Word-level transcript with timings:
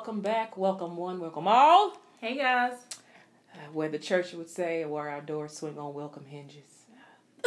welcome 0.00 0.22
back, 0.22 0.56
welcome 0.56 0.96
one, 0.96 1.20
welcome 1.20 1.46
all. 1.46 1.92
Hey 2.22 2.34
guys. 2.34 2.72
Uh, 3.52 3.58
where 3.74 3.90
the 3.90 3.98
church 3.98 4.32
would 4.32 4.48
say, 4.48 4.82
where 4.86 5.10
our 5.10 5.20
doors 5.20 5.58
swing 5.58 5.78
on 5.78 5.92
welcome 5.92 6.24
hinges. 6.24 6.86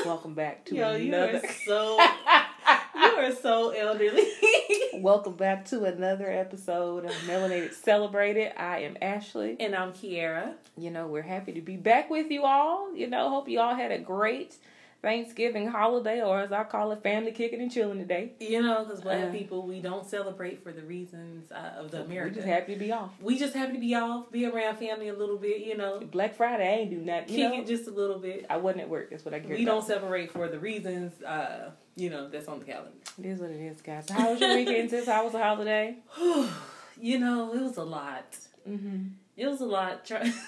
Welcome 0.05 0.35
back 0.35 0.63
to 0.65 0.75
Yo, 0.75 0.95
you 0.95 1.07
another. 1.07 1.37
are 1.43 1.51
so 1.65 1.97
you 2.95 3.01
are 3.17 3.31
so 3.31 3.71
elderly. 3.71 4.27
welcome 5.01 5.33
back 5.33 5.65
to 5.69 5.85
another 5.85 6.29
episode 6.31 7.05
of 7.05 7.11
Melanated 7.25 7.73
Celebrated. 7.73 8.53
I 8.55 8.81
am 8.81 8.97
Ashley. 9.01 9.57
and 9.59 9.73
I'm 9.75 9.91
Kiera. 9.91 10.53
You 10.77 10.91
know, 10.91 11.07
we're 11.07 11.23
happy 11.23 11.53
to 11.53 11.61
be 11.61 11.75
back 11.75 12.11
with 12.11 12.29
you 12.29 12.43
all. 12.43 12.95
You 12.95 13.07
know, 13.07 13.29
hope 13.31 13.49
you 13.49 13.61
all 13.61 13.73
had 13.73 13.91
a 13.91 13.97
great 13.97 14.57
Thanksgiving 15.03 15.67
holiday, 15.67 16.21
or 16.23 16.39
as 16.39 16.51
I 16.53 16.63
call 16.63 16.91
it, 16.93 17.03
family 17.03 17.31
kicking 17.33 17.61
and 17.61 17.69
chilling 17.69 17.99
today. 17.99 18.31
You 18.39 18.63
know, 18.63 18.85
because 18.85 19.01
black 19.01 19.25
Uh. 19.25 19.31
people 19.31 19.67
we 19.67 19.81
don't 19.81 20.07
celebrate 20.07 20.63
for 20.63 20.71
the 20.71 20.81
reasons 20.81 21.51
uh, 21.51 21.73
of 21.77 21.91
the 21.91 22.01
American. 22.03 22.29
We're 22.29 22.35
just 22.35 22.47
happy 22.47 22.73
to 22.73 22.79
be 22.79 22.91
off. 22.91 23.11
We 23.21 23.37
just 23.37 23.53
happy 23.53 23.73
to 23.73 23.79
be 23.79 23.93
off, 23.95 24.31
be 24.31 24.45
around 24.45 24.77
family 24.77 25.09
a 25.09 25.13
little 25.13 25.37
bit. 25.37 25.61
You 25.61 25.75
know, 25.77 25.99
Black 25.99 26.35
Friday, 26.35 26.67
I 26.67 26.71
ain't 26.79 26.89
do 26.89 26.97
nothing. 26.97 27.27
kick 27.27 27.37
You 27.37 27.49
know, 27.49 27.59
it 27.61 27.67
just 27.67 27.87
a 27.87 27.91
little 27.91 28.17
bit. 28.17 28.45
I 28.49 28.57
wasn't 28.57 28.81
at 28.83 28.89
work. 28.89 29.09
That's 29.11 29.25
what 29.25 29.33
I 29.33 29.39
get. 29.39 29.49
We 29.57 29.65
don't 29.65 29.85
separate 29.85 30.31
for 30.31 30.47
the 30.47 30.57
reasons. 30.57 31.21
Uh, 31.21 31.71
you 31.95 32.09
know, 32.09 32.29
that's 32.29 32.47
on 32.47 32.59
the 32.59 32.65
calendar. 32.65 32.91
It 33.19 33.25
is 33.25 33.39
what 33.39 33.51
it 33.51 33.59
is, 33.59 33.81
guys. 33.81 34.09
How 34.09 34.31
was 34.31 34.39
your 34.39 34.55
weekend, 34.55 34.89
sis? 34.89 35.05
How 35.05 35.25
was 35.25 35.33
the 35.33 35.43
holiday? 35.43 35.97
you 36.99 37.19
know, 37.19 37.53
it 37.53 37.61
was 37.61 37.75
a 37.77 37.83
lot. 37.83 38.37
Mm-hmm. 38.67 39.07
It 39.35 39.47
was 39.47 39.59
a 39.61 39.65
lot. 39.65 40.05
Try- 40.05 40.31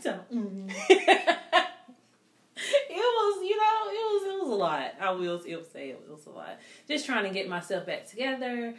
So, 0.00 0.18
mhm. 0.34 0.72
was, 3.20 3.42
you 3.48 3.56
know, 3.56 3.90
it 3.90 4.06
was 4.12 4.22
it 4.34 4.40
was 4.42 4.50
a 4.50 4.54
lot. 4.54 4.94
I 5.00 5.10
will, 5.10 5.40
it 5.46 5.56
will 5.56 5.64
say 5.64 5.90
it 5.90 6.02
was 6.10 6.26
a 6.26 6.30
lot. 6.30 6.58
Just 6.88 7.06
trying 7.06 7.24
to 7.24 7.30
get 7.30 7.48
myself 7.48 7.86
back 7.86 8.06
together, 8.06 8.74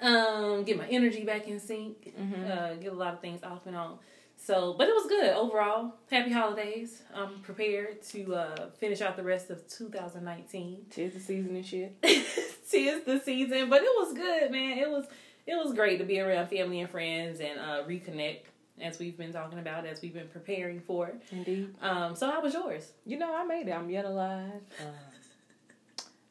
um, 0.00 0.64
get 0.64 0.76
my 0.78 0.86
energy 0.88 1.24
back 1.24 1.46
in 1.48 1.60
sync, 1.60 2.12
Mhm. 2.18 2.50
uh, 2.50 2.74
get 2.74 2.92
a 2.92 2.96
lot 2.96 3.14
of 3.14 3.20
things 3.20 3.42
off 3.42 3.66
and 3.66 3.76
on. 3.76 3.98
So, 4.36 4.74
but 4.76 4.88
it 4.88 4.94
was 4.94 5.06
good 5.06 5.32
overall. 5.34 5.94
Happy 6.10 6.30
holidays. 6.30 7.02
I'm 7.14 7.38
prepared 7.40 8.02
to 8.10 8.34
uh, 8.34 8.70
finish 8.78 9.00
out 9.00 9.16
the 9.16 9.22
rest 9.22 9.48
of 9.50 9.66
2019. 9.68 10.86
Tis 10.90 11.14
the 11.14 11.20
season 11.20 11.56
and 11.56 11.64
shit. 11.64 11.94
Tis 12.02 13.04
the 13.04 13.20
season, 13.24 13.70
but 13.70 13.82
it 13.82 13.88
was 13.96 14.12
good, 14.12 14.50
man. 14.50 14.78
It 14.78 14.90
was 14.90 15.06
it 15.46 15.54
was 15.62 15.72
great 15.74 15.98
to 15.98 16.04
be 16.04 16.20
around 16.20 16.48
family 16.48 16.80
and 16.80 16.90
friends 16.90 17.38
and 17.40 17.58
uh, 17.60 17.84
reconnect, 17.86 18.40
as 18.80 18.98
we've 18.98 19.16
been 19.16 19.32
talking 19.32 19.58
about, 19.58 19.86
as 19.86 20.02
we've 20.02 20.14
been 20.14 20.28
preparing 20.28 20.80
for. 20.80 21.12
Indeed. 21.30 21.74
Um, 21.80 22.16
so 22.16 22.30
how 22.30 22.40
was 22.40 22.54
yours? 22.54 22.92
You 23.06 23.18
know, 23.18 23.34
I 23.34 23.44
made 23.44 23.68
it. 23.68 23.72
I'm 23.72 23.88
yet 23.90 24.04
alive. 24.04 24.62
Um, 24.80 24.94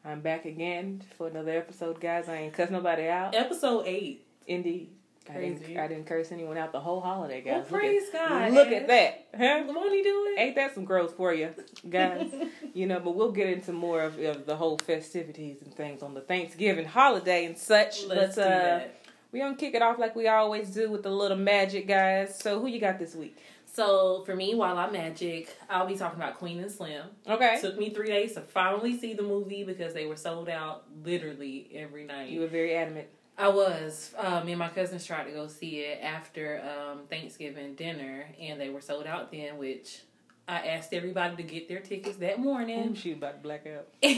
I'm 0.04 0.20
back 0.20 0.44
again 0.44 1.02
for 1.16 1.28
another 1.28 1.52
episode, 1.52 2.00
guys. 2.00 2.28
I 2.28 2.36
ain't 2.36 2.54
cuss 2.54 2.70
nobody 2.70 3.08
out. 3.08 3.34
Episode 3.34 3.86
eight. 3.86 4.26
Indeed. 4.46 4.90
I 5.30 5.38
didn't, 5.38 5.78
I 5.78 5.88
didn't 5.88 6.04
curse 6.04 6.32
anyone 6.32 6.58
out 6.58 6.72
the 6.72 6.80
whole 6.80 7.00
holiday, 7.00 7.42
Well, 7.44 7.62
guys. 7.62 7.70
Look 7.70 7.80
praise 7.80 8.02
at, 8.12 8.28
God. 8.28 8.52
Look 8.52 8.68
at 8.68 8.86
that. 8.88 9.28
Huh? 9.34 9.62
Won't 9.66 9.92
he 9.92 10.02
do 10.02 10.34
it? 10.36 10.38
Ain't 10.40 10.54
that 10.56 10.74
some 10.74 10.84
growth 10.84 11.16
for 11.16 11.32
you, 11.32 11.48
guys? 11.88 12.30
you 12.74 12.86
know, 12.86 13.00
but 13.00 13.14
we'll 13.14 13.32
get 13.32 13.48
into 13.48 13.72
more 13.72 14.02
of, 14.02 14.18
of 14.18 14.44
the 14.44 14.54
whole 14.54 14.76
festivities 14.76 15.62
and 15.62 15.74
things 15.74 16.02
on 16.02 16.12
the 16.12 16.20
Thanksgiving 16.20 16.84
holiday 16.84 17.46
and 17.46 17.56
such. 17.56 18.04
Let's 18.04 18.36
but 18.36 18.42
do 18.42 18.48
uh, 18.48 18.48
that. 18.48 19.03
We're 19.34 19.40
going 19.44 19.56
to 19.56 19.60
kick 19.60 19.74
it 19.74 19.82
off 19.82 19.98
like 19.98 20.14
we 20.14 20.28
always 20.28 20.70
do 20.70 20.88
with 20.88 21.02
the 21.02 21.10
little 21.10 21.36
magic, 21.36 21.88
guys. 21.88 22.38
So, 22.38 22.60
who 22.60 22.68
you 22.68 22.78
got 22.78 23.00
this 23.00 23.16
week? 23.16 23.36
So 23.66 24.22
for 24.24 24.36
me, 24.36 24.54
while 24.54 24.78
I'm 24.78 24.92
magic, 24.92 25.48
I'll 25.68 25.88
be 25.88 25.96
talking 25.96 26.20
about 26.20 26.38
Queen 26.38 26.60
and 26.60 26.70
Slim. 26.70 27.06
Okay. 27.26 27.56
It 27.56 27.60
took 27.60 27.76
me 27.76 27.90
three 27.90 28.06
days 28.06 28.34
to 28.34 28.40
finally 28.40 28.96
see 28.96 29.14
the 29.14 29.24
movie 29.24 29.64
because 29.64 29.92
they 29.92 30.06
were 30.06 30.14
sold 30.14 30.48
out 30.48 30.84
literally 31.04 31.68
every 31.74 32.04
night. 32.04 32.28
you 32.28 32.38
were 32.38 32.46
very 32.46 32.76
adamant. 32.76 33.08
I 33.36 33.48
was. 33.48 34.14
Um, 34.16 34.46
me 34.46 34.52
and 34.52 34.60
my 34.60 34.68
cousins 34.68 35.04
tried 35.04 35.24
to 35.24 35.32
go 35.32 35.48
see 35.48 35.80
it 35.80 35.98
after 36.00 36.62
um, 36.62 37.00
Thanksgiving 37.10 37.74
dinner, 37.74 38.26
and 38.40 38.60
they 38.60 38.68
were 38.68 38.80
sold 38.80 39.08
out 39.08 39.32
then. 39.32 39.58
Which 39.58 40.02
I 40.46 40.68
asked 40.68 40.94
everybody 40.94 41.34
to 41.34 41.42
get 41.42 41.68
their 41.68 41.80
tickets 41.80 42.18
that 42.18 42.38
Ooh, 42.38 42.42
morning, 42.42 42.94
she 42.94 43.10
about 43.10 43.38
to 43.38 43.40
black 43.42 43.66
out. 43.66 43.88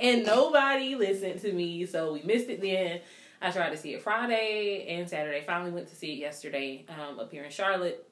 and 0.00 0.24
nobody 0.24 0.94
listened 0.94 1.40
to 1.40 1.52
me, 1.52 1.84
so 1.84 2.12
we 2.12 2.22
missed 2.22 2.48
it. 2.48 2.60
Then 2.60 3.00
I 3.44 3.50
tried 3.50 3.70
to 3.70 3.76
see 3.76 3.92
it 3.92 4.02
Friday 4.02 4.86
and 4.88 5.08
Saturday. 5.08 5.42
Finally 5.46 5.72
went 5.72 5.88
to 5.88 5.94
see 5.94 6.14
it 6.14 6.18
yesterday 6.18 6.86
um, 6.88 7.20
up 7.20 7.30
here 7.30 7.44
in 7.44 7.50
Charlotte. 7.50 8.08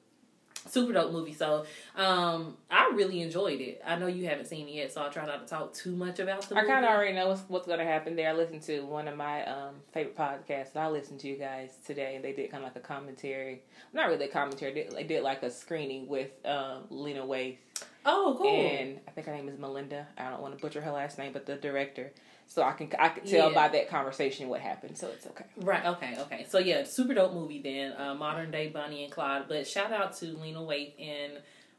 Super 0.67 0.93
dope 0.93 1.11
movie. 1.11 1.33
So 1.33 1.65
um, 1.95 2.55
I 2.69 2.91
really 2.93 3.19
enjoyed 3.21 3.59
it. 3.59 3.81
I 3.85 3.97
know 3.97 4.07
you 4.07 4.27
haven't 4.27 4.45
seen 4.45 4.67
it 4.69 4.75
yet, 4.75 4.93
so 4.93 5.01
I'll 5.01 5.09
try 5.11 5.25
not 5.25 5.45
to 5.45 5.53
talk 5.53 5.73
too 5.73 5.95
much 5.95 6.19
about 6.19 6.47
the 6.47 6.55
I 6.55 6.65
kind 6.65 6.85
of 6.85 6.91
already 6.91 7.13
know 7.15 7.27
what's, 7.29 7.41
what's 7.47 7.67
going 7.67 7.79
to 7.79 7.85
happen 7.85 8.15
there. 8.15 8.29
I 8.29 8.33
listened 8.33 8.61
to 8.63 8.81
one 8.81 9.07
of 9.07 9.17
my 9.17 9.43
um, 9.45 9.75
favorite 9.91 10.15
podcasts 10.15 10.73
that 10.73 10.83
I 10.83 10.89
listened 10.89 11.19
to 11.21 11.27
you 11.27 11.35
guys 11.35 11.71
today, 11.85 12.15
and 12.15 12.23
they 12.23 12.31
did 12.31 12.49
kind 12.51 12.63
of 12.63 12.69
like 12.69 12.81
a 12.81 12.87
commentary. 12.87 13.63
Not 13.91 14.07
really 14.07 14.25
a 14.25 14.29
commentary. 14.29 14.73
They, 14.73 14.87
they 14.95 15.03
did 15.03 15.23
like 15.23 15.43
a 15.43 15.51
screening 15.51 16.07
with 16.07 16.31
um, 16.45 16.83
Lena 16.89 17.23
Waithe, 17.23 17.57
Oh, 18.05 18.35
cool. 18.37 18.49
and 18.49 18.99
I 19.07 19.11
think 19.11 19.27
her 19.27 19.33
name 19.33 19.47
is 19.49 19.57
Melinda. 19.57 20.07
I 20.17 20.29
don't 20.29 20.41
want 20.41 20.55
to 20.57 20.61
butcher 20.61 20.81
her 20.81 20.91
last 20.91 21.17
name, 21.17 21.31
but 21.33 21.45
the 21.45 21.55
director. 21.55 22.11
So 22.47 22.61
I 22.61 22.73
can 22.73 22.89
I 22.99 23.09
can 23.09 23.25
tell 23.25 23.49
Yeah. 23.49 23.55
by 23.55 23.67
that 23.69 23.89
conversation 23.89 24.49
what 24.49 24.59
happened. 24.59 24.97
So 24.97 25.07
it's 25.07 25.25
okay. 25.27 25.45
Right. 25.57 25.85
Okay. 25.85 26.17
Okay. 26.19 26.45
So 26.49 26.59
yeah, 26.59 26.83
super 26.83 27.13
dope 27.13 27.33
movie. 27.33 27.61
Then 27.61 27.93
uh, 27.97 28.13
modern 28.15 28.51
day 28.51 28.67
Bonnie 28.67 29.03
and 29.05 29.11
Clyde. 29.13 29.45
But 29.47 29.65
shout 29.67 29.91
out 29.93 30.15
to 30.17 30.25
Lena 30.37 30.59
Waithe 30.59 30.93
and 30.99 31.33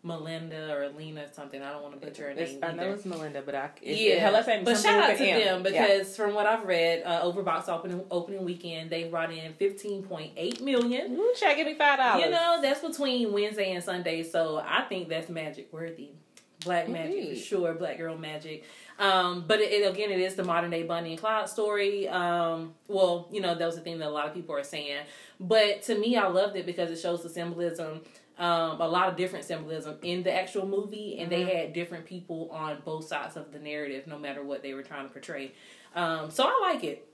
Melinda 0.05 0.73
or 0.77 0.89
Lena 0.91 1.33
something. 1.33 1.61
I 1.63 1.71
don't 1.73 1.83
want 1.83 1.99
to 2.01 2.07
butcher 2.07 2.29
her 2.29 2.35
name 2.35 2.59
I 2.63 2.73
know 2.73 2.93
it's 2.93 3.05
Melinda, 3.05 3.43
but 3.45 3.55
I 3.55 3.71
it's, 3.83 4.01
yeah, 4.01 4.25
her 4.27 4.31
last 4.31 4.47
name 4.47 4.63
but 4.65 4.77
shout 4.79 5.11
out 5.11 5.17
to 5.17 5.25
M. 5.27 5.63
them 5.63 5.73
Yeah. 5.75 5.87
because 5.87 6.17
from 6.17 6.35
what 6.35 6.47
I've 6.47 6.65
read, 6.67 7.03
uh, 7.05 7.21
over 7.23 7.43
box 7.43 7.69
opening 7.69 8.05
opening 8.11 8.45
weekend, 8.45 8.91
they 8.91 9.05
brought 9.05 9.33
in 9.33 9.53
fifteen 9.55 10.03
point 10.03 10.33
eight 10.37 10.61
million. 10.63 11.13
Ooh, 11.17 11.33
check, 11.37 11.57
give 11.57 11.67
me 11.67 11.75
five 11.75 11.99
dollars. 11.99 12.25
You 12.25 12.31
know, 12.31 12.59
that's 12.63 12.81
between 12.81 13.33
Wednesday 13.33 13.73
and 13.73 13.83
Sunday, 13.83 14.23
so 14.23 14.63
I 14.65 14.83
think 14.83 15.09
that's 15.09 15.29
magic 15.29 15.73
worthy. 15.73 16.11
Black 16.65 16.89
magic 16.89 17.15
Indeed. 17.17 17.39
for 17.39 17.45
sure, 17.45 17.75
black 17.75 17.99
girl 17.99 18.17
magic. 18.17 18.65
Um, 18.99 19.45
but 19.47 19.61
it, 19.61 19.71
it- 19.73 19.91
again, 19.93 20.11
it 20.11 20.21
is 20.21 20.35
the 20.35 20.45
modern 20.45 20.71
day 20.71 20.83
Bonnie 20.85 21.11
and 21.11 21.19
Clyde 21.21 21.49
story. 21.49 22.09
Um, 22.09 22.75
well, 22.89 23.29
you 23.31 23.41
know, 23.41 23.55
that 23.55 23.67
was 23.67 23.75
the 23.75 23.83
thing 23.83 23.99
that 23.99 24.09
a 24.09 24.11
lot 24.11 24.27
of 24.29 24.35
people 24.35 24.55
are 24.55 24.63
saying. 24.65 25.03
But 25.41 25.83
to 25.83 25.99
me, 25.99 26.17
I 26.17 26.27
loved 26.29 26.57
it 26.57 26.65
because 26.65 26.91
it 26.91 26.99
shows 27.01 27.23
the 27.23 27.29
symbolism, 27.29 28.01
um, 28.39 28.81
a 28.81 28.89
lot 28.89 29.09
of 29.09 29.17
different 29.17 29.45
symbolism 29.45 29.97
in 30.03 30.23
the 30.23 30.35
actual 30.35 30.67
movie, 30.67 31.19
and 31.19 31.31
they 31.31 31.45
had 31.45 31.73
different 31.73 32.05
people 32.05 32.51
on 32.51 32.79
both 32.85 33.07
sides 33.07 33.37
of 33.37 33.53
the 33.53 33.59
narrative, 33.59 34.07
no 34.07 34.19
matter 34.19 34.43
what 34.43 34.63
they 34.63 34.75
were 34.75 34.83
trying 34.83 35.07
to 35.07 35.13
portray. 35.13 35.53
Um, 35.95 36.31
so 36.31 36.45
I 36.45 36.73
like 36.73 36.85
it. 36.85 37.07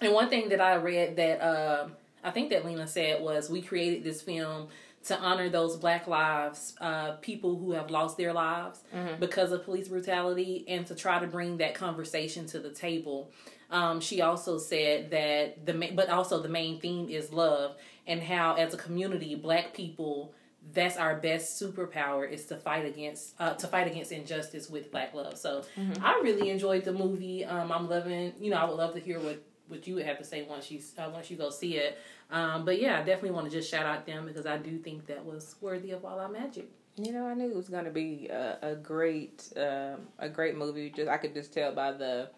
And 0.00 0.12
one 0.12 0.28
thing 0.28 0.48
that 0.50 0.60
I 0.60 0.76
read 0.76 1.16
that 1.16 1.40
um 1.40 1.92
I 2.22 2.30
think 2.30 2.50
that 2.50 2.64
Lena 2.64 2.86
said 2.86 3.22
was 3.22 3.48
we 3.50 3.62
created 3.62 4.04
this 4.04 4.22
film 4.22 4.68
to 5.04 5.18
honor 5.18 5.48
those 5.48 5.76
black 5.78 6.06
lives, 6.06 6.74
uh, 6.78 7.12
people 7.22 7.56
who 7.56 7.72
have 7.72 7.90
lost 7.90 8.18
their 8.18 8.34
lives 8.34 8.80
because 9.18 9.50
of 9.50 9.64
police 9.64 9.88
brutality, 9.88 10.64
and 10.68 10.86
to 10.86 10.94
try 10.94 11.18
to 11.18 11.26
bring 11.26 11.56
that 11.56 11.74
conversation 11.74 12.46
to 12.46 12.58
the 12.58 12.70
table. 12.70 13.30
Um, 13.70 14.00
she 14.00 14.20
also 14.20 14.58
said 14.58 15.10
that 15.10 15.64
the 15.64 15.92
but 15.94 16.10
also 16.10 16.42
the 16.42 16.48
main 16.48 16.80
theme 16.80 17.08
is 17.08 17.32
love 17.32 17.76
and 18.06 18.22
how 18.22 18.54
as 18.54 18.74
a 18.74 18.76
community, 18.76 19.34
black 19.34 19.72
people 19.72 20.34
that's 20.72 20.96
our 20.96 21.16
best 21.16 21.60
superpower 21.60 22.30
is 22.30 22.46
to 22.46 22.56
fight 22.56 22.84
against 22.86 23.34
uh, 23.40 23.54
to 23.54 23.66
fight 23.66 23.86
against 23.86 24.12
injustice 24.12 24.68
with 24.68 24.90
black 24.90 25.14
love. 25.14 25.36
So 25.38 25.64
I 26.02 26.20
really 26.22 26.50
enjoyed 26.50 26.84
the 26.84 26.92
movie. 26.92 27.44
Um, 27.44 27.72
I'm 27.72 27.88
loving. 27.88 28.32
You 28.40 28.50
know, 28.50 28.56
I 28.56 28.64
would 28.64 28.76
love 28.76 28.94
to 28.94 29.00
hear 29.00 29.18
what 29.20 29.42
what 29.68 29.86
you 29.86 29.94
would 29.94 30.06
have 30.06 30.18
to 30.18 30.24
say 30.24 30.42
once 30.42 30.70
you 30.70 30.80
uh, 30.98 31.08
once 31.12 31.30
you 31.30 31.36
go 31.36 31.50
see 31.50 31.76
it. 31.76 31.98
Um, 32.30 32.64
but 32.64 32.80
yeah, 32.80 32.98
I 32.98 33.02
definitely 33.02 33.32
want 33.32 33.50
to 33.50 33.52
just 33.52 33.70
shout 33.70 33.86
out 33.86 34.06
them 34.06 34.26
because 34.26 34.46
I 34.46 34.56
do 34.58 34.78
think 34.78 35.06
that 35.06 35.24
was 35.24 35.56
worthy 35.60 35.90
of 35.92 36.04
all 36.04 36.18
our 36.18 36.28
magic. 36.28 36.68
You 36.96 37.12
know, 37.12 37.26
I 37.26 37.34
knew 37.34 37.50
it 37.50 37.56
was 37.56 37.68
going 37.68 37.84
to 37.84 37.90
be 37.90 38.28
a, 38.28 38.58
a 38.62 38.74
great, 38.74 39.52
um, 39.56 40.08
a 40.18 40.28
great 40.28 40.56
movie. 40.56 40.90
Just 40.90 41.08
I 41.08 41.16
could 41.16 41.34
just 41.34 41.52
tell 41.54 41.72
by 41.72 41.92
the, 41.92 42.30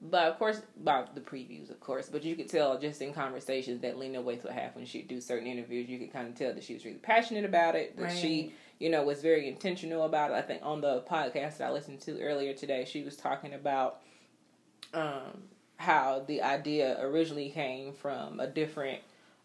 but 0.00 0.28
of 0.28 0.38
course, 0.38 0.62
by 0.82 1.04
the 1.14 1.20
previews, 1.20 1.70
of 1.70 1.80
course. 1.80 2.08
But 2.08 2.24
you 2.24 2.36
could 2.36 2.48
tell 2.48 2.78
just 2.78 3.02
in 3.02 3.12
conversations 3.12 3.80
that 3.82 3.98
Lena 3.98 4.22
Waithe 4.22 4.44
would 4.44 4.52
have 4.52 4.76
when 4.76 4.86
she 4.86 4.98
would 4.98 5.08
do 5.08 5.20
certain 5.20 5.46
interviews. 5.46 5.88
You 5.88 5.98
could 5.98 6.12
kind 6.12 6.28
of 6.28 6.34
tell 6.34 6.54
that 6.54 6.62
she 6.62 6.74
was 6.74 6.84
really 6.84 6.98
passionate 6.98 7.44
about 7.44 7.74
it. 7.74 7.96
That 7.96 8.16
she, 8.16 8.52
you 8.78 8.90
know, 8.90 9.02
was 9.02 9.22
very 9.22 9.48
intentional 9.48 10.04
about 10.04 10.30
it. 10.30 10.34
I 10.34 10.42
think 10.42 10.60
on 10.64 10.80
the 10.80 11.02
podcast 11.02 11.58
that 11.58 11.68
I 11.68 11.70
listened 11.72 12.00
to 12.02 12.20
earlier 12.20 12.54
today, 12.54 12.84
she 12.84 13.02
was 13.02 13.16
talking 13.16 13.54
about, 13.54 14.00
um, 14.94 15.42
how 15.76 16.24
the 16.26 16.42
idea 16.42 16.96
originally 17.00 17.50
came 17.50 17.92
from 17.92 18.40
a 18.40 18.46
different 18.46 19.00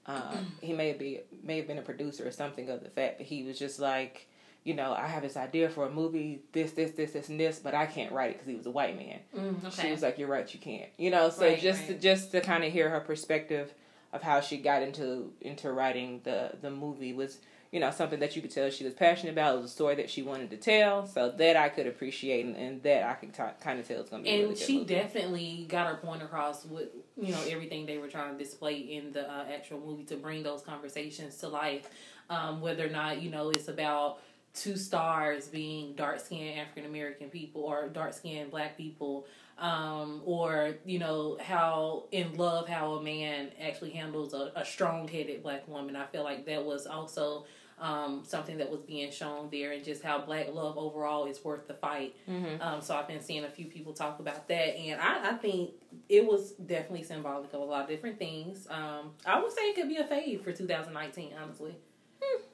um, 0.06 0.52
he 0.62 0.74
may 0.74 0.94
be 0.94 1.22
may 1.44 1.58
have 1.58 1.68
been 1.68 1.78
a 1.78 1.84
producer 1.84 2.28
or 2.28 2.32
something 2.32 2.70
of 2.70 2.84
the 2.84 2.90
fact 2.90 3.20
that 3.20 3.28
he 3.28 3.44
was 3.44 3.58
just 3.58 3.80
like, 3.80 4.28
you 4.64 4.74
know, 4.74 4.94
I 4.94 5.08
have 5.08 5.24
this 5.24 5.36
idea 5.36 5.70
for 5.70 5.86
a 5.86 5.90
movie, 5.92 6.42
this, 6.54 6.72
this, 6.72 6.92
this, 6.92 7.12
this, 7.12 7.28
and 7.30 7.40
this, 7.40 7.60
but 7.60 7.74
I 7.74 7.86
can't 7.86 8.12
write 8.14 8.32
it 8.32 8.34
because 8.36 8.48
he 8.48 8.56
was 8.56 8.66
a 8.66 8.72
white 8.72 8.98
man. 8.98 9.20
Mm, 9.36 9.82
She 9.82 9.92
was 9.92 10.02
like, 10.02 10.18
"You're 10.18 10.30
right, 10.30 10.52
you 10.54 10.60
can't." 10.60 10.90
You 10.98 11.12
know, 11.12 11.30
so 11.30 11.46
Right, 11.46 11.60
just 11.60 11.88
right. 11.90 12.00
just 12.00 12.32
to 12.32 12.42
kind 12.42 12.64
of 12.64 12.72
hear 12.72 12.90
her 12.90 13.02
perspective 13.02 13.74
of 14.14 14.22
how 14.22 14.40
she 14.42 14.58
got 14.58 14.82
into 14.84 15.32
into 15.42 15.72
writing 15.72 16.22
the 16.24 16.52
the 16.62 16.70
movie 16.70 17.14
was 17.14 17.40
you 17.72 17.80
know 17.80 17.90
something 17.90 18.20
that 18.20 18.36
you 18.36 18.42
could 18.44 18.52
tell 18.52 18.70
she 18.70 18.84
was 18.86 18.94
passionate 18.94 19.32
about. 19.34 19.56
It 19.56 19.62
was 19.64 19.72
a 19.72 19.74
story 19.74 19.96
that 19.96 20.10
she 20.10 20.22
wanted 20.22 20.50
to 20.52 20.58
tell, 20.58 21.08
so 21.08 21.30
that 21.32 21.58
I 21.58 21.68
could 21.70 21.88
appreciate 21.88 22.46
and, 22.46 22.56
and 22.56 22.84
that 22.84 23.04
I 23.04 23.14
could 23.16 23.34
t- 23.34 23.42
kind 23.60 23.80
of 23.80 23.88
tell 23.88 24.00
it's 24.00 24.12
gonna 24.12 24.24
be. 24.24 24.30
And 24.30 24.44
really 24.44 24.56
she 24.56 24.78
movie. 24.80 24.94
definitely 24.94 25.66
got 25.68 25.88
her 25.88 25.96
point 25.96 26.22
across 26.24 26.64
with 26.66 26.90
you 27.20 27.32
know 27.34 27.42
everything 27.50 27.86
they 27.86 27.98
were 27.98 28.08
trying 28.08 28.38
to 28.38 28.42
display 28.42 28.76
in 28.78 29.12
the 29.12 29.30
uh, 29.30 29.46
actual 29.52 29.80
movie 29.82 30.04
to 30.06 30.16
bring 30.16 30.44
those 30.44 30.62
conversations 30.62 31.36
to 31.40 31.50
life. 31.50 31.90
Um, 32.30 32.62
whether 32.62 32.86
or 32.86 32.90
not 32.90 33.22
you 33.22 33.30
know 33.32 33.50
it's 33.50 33.68
about 33.68 34.20
two 34.54 34.76
stars 34.78 35.48
being 35.48 35.94
dark 35.96 36.20
skinned 36.20 36.60
African 36.60 36.86
American 36.86 37.30
people 37.30 37.64
or 37.64 37.90
dark 37.90 38.14
skinned 38.14 38.52
black 38.52 38.78
people, 38.78 39.26
um, 39.58 40.22
or 40.26 40.76
you 40.86 41.00
know 41.00 41.38
how 41.42 42.06
in 42.12 42.36
love 42.36 42.68
how 42.68 42.94
a 42.94 43.04
man 43.04 43.50
actually 43.62 43.92
handles 43.92 44.34
a, 44.34 44.52
a 44.56 44.64
strong 44.64 45.08
headed 45.08 45.42
black 45.42 45.68
woman. 45.68 45.96
I 45.96 46.06
feel 46.06 46.24
like 46.24 46.46
that 46.46 46.64
was 46.64 46.86
also 46.86 47.46
um, 47.80 48.24
something 48.26 48.58
that 48.60 48.70
was 48.70 48.82
being 48.82 49.12
shown 49.12 49.50
there, 49.52 49.72
and 49.72 49.84
just 49.84 50.04
how 50.04 50.20
black 50.20 50.54
love 50.54 50.78
overall 50.78 51.26
is 51.26 51.44
worth 51.44 51.68
the 51.68 51.74
fight. 51.74 52.16
Mm-hmm. 52.30 52.62
Um, 52.62 52.82
so 52.82 52.96
I've 52.96 53.08
been 53.08 53.22
seeing 53.22 53.46
a 53.46 53.50
few 53.50 53.66
people 53.66 53.94
talk 53.94 54.20
about 54.20 54.48
that, 54.50 54.78
and 54.78 55.02
I, 55.02 55.32
I 55.32 55.34
think 55.34 55.72
it 56.10 56.26
was 56.26 56.52
definitely 56.52 57.04
symbolic 57.04 57.52
of 57.54 57.60
a 57.60 57.64
lot 57.64 57.84
of 57.84 57.90
different 57.90 58.20
things. 58.20 58.68
Um, 58.70 59.14
I 59.26 59.42
would 59.42 59.52
say 59.52 59.62
it 59.64 59.76
could 59.76 59.90
be 59.90 59.98
a 59.98 60.04
fave 60.04 60.44
for 60.44 60.52
2019, 60.52 61.32
honestly. 61.42 61.76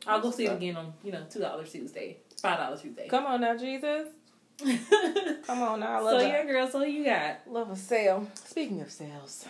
I'll 0.08 0.22
go 0.22 0.32
see 0.32 0.46
it 0.46 0.54
again 0.54 0.78
on 0.78 0.94
you 1.04 1.12
know 1.12 1.26
two 1.30 1.40
dollars 1.40 1.72
Tuesday, 1.72 2.18
five 2.42 2.58
dollars 2.58 2.82
Tuesday. 2.82 3.08
Come 3.08 3.26
on 3.26 3.42
now, 3.42 3.58
Jesus. 3.58 4.08
Come 5.48 5.62
on 5.62 5.80
now, 5.80 6.00
I 6.00 6.00
love 6.02 6.22
yeah, 6.22 6.42
a, 6.42 6.46
girl. 6.46 6.70
So 6.70 6.84
you 6.84 7.06
got 7.06 7.40
love 7.48 7.72
a 7.72 7.76
sale. 7.76 8.28
Speaking 8.34 8.82
of 8.82 8.92
sales, 8.92 9.46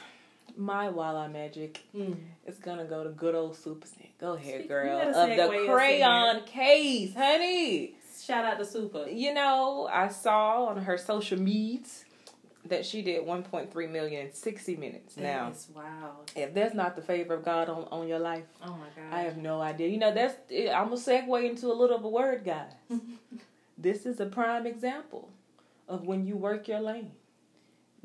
my 0.55 0.89
Walla 0.89 1.27
Magic 1.27 1.81
mm. 1.95 2.15
is 2.45 2.57
gonna 2.57 2.85
go 2.85 3.03
to 3.03 3.09
good 3.09 3.35
old 3.35 3.55
Supa 3.55 3.85
Cent. 3.85 4.17
Go 4.19 4.33
ahead, 4.33 4.67
girl. 4.67 4.99
Of 4.99 5.29
the 5.29 5.65
crayon 5.67 6.43
case, 6.43 7.15
honey. 7.15 7.95
shout 8.21 8.45
out 8.45 8.59
to 8.59 8.65
Super. 8.65 9.07
You 9.07 9.33
know, 9.33 9.89
I 9.91 10.09
saw 10.09 10.65
on 10.65 10.83
her 10.83 10.97
social 10.97 11.39
medias 11.39 12.05
that 12.69 12.85
she 12.85 13.01
did 13.01 13.23
1.3 13.25 13.89
million 13.91 14.27
in 14.27 14.33
60 14.33 14.75
minutes. 14.77 15.17
Now, 15.17 15.45
That 15.45 15.55
is 15.55 15.67
wow. 15.75 16.11
if 16.35 16.53
that's 16.53 16.73
not 16.73 16.95
the 16.95 17.01
favor 17.01 17.33
of 17.33 17.43
God 17.43 17.69
on, 17.69 17.87
on 17.91 18.07
your 18.07 18.19
life, 18.19 18.45
Oh 18.63 18.71
my 18.71 18.87
god. 18.95 19.11
I 19.13 19.21
have 19.21 19.37
no 19.37 19.61
idea. 19.61 19.87
You 19.87 19.97
know, 19.97 20.13
that's 20.13 20.35
I'm 20.51 20.85
gonna 20.89 20.95
segue 20.95 21.49
into 21.49 21.67
a 21.67 21.73
little 21.75 21.97
of 21.97 22.03
a 22.03 22.09
word, 22.09 22.43
guys. 22.45 22.71
this 23.77 24.05
is 24.05 24.19
a 24.19 24.25
prime 24.25 24.65
example 24.65 25.29
of 25.87 26.05
when 26.05 26.25
you 26.25 26.35
work 26.37 26.67
your 26.67 26.79
lane. 26.79 27.11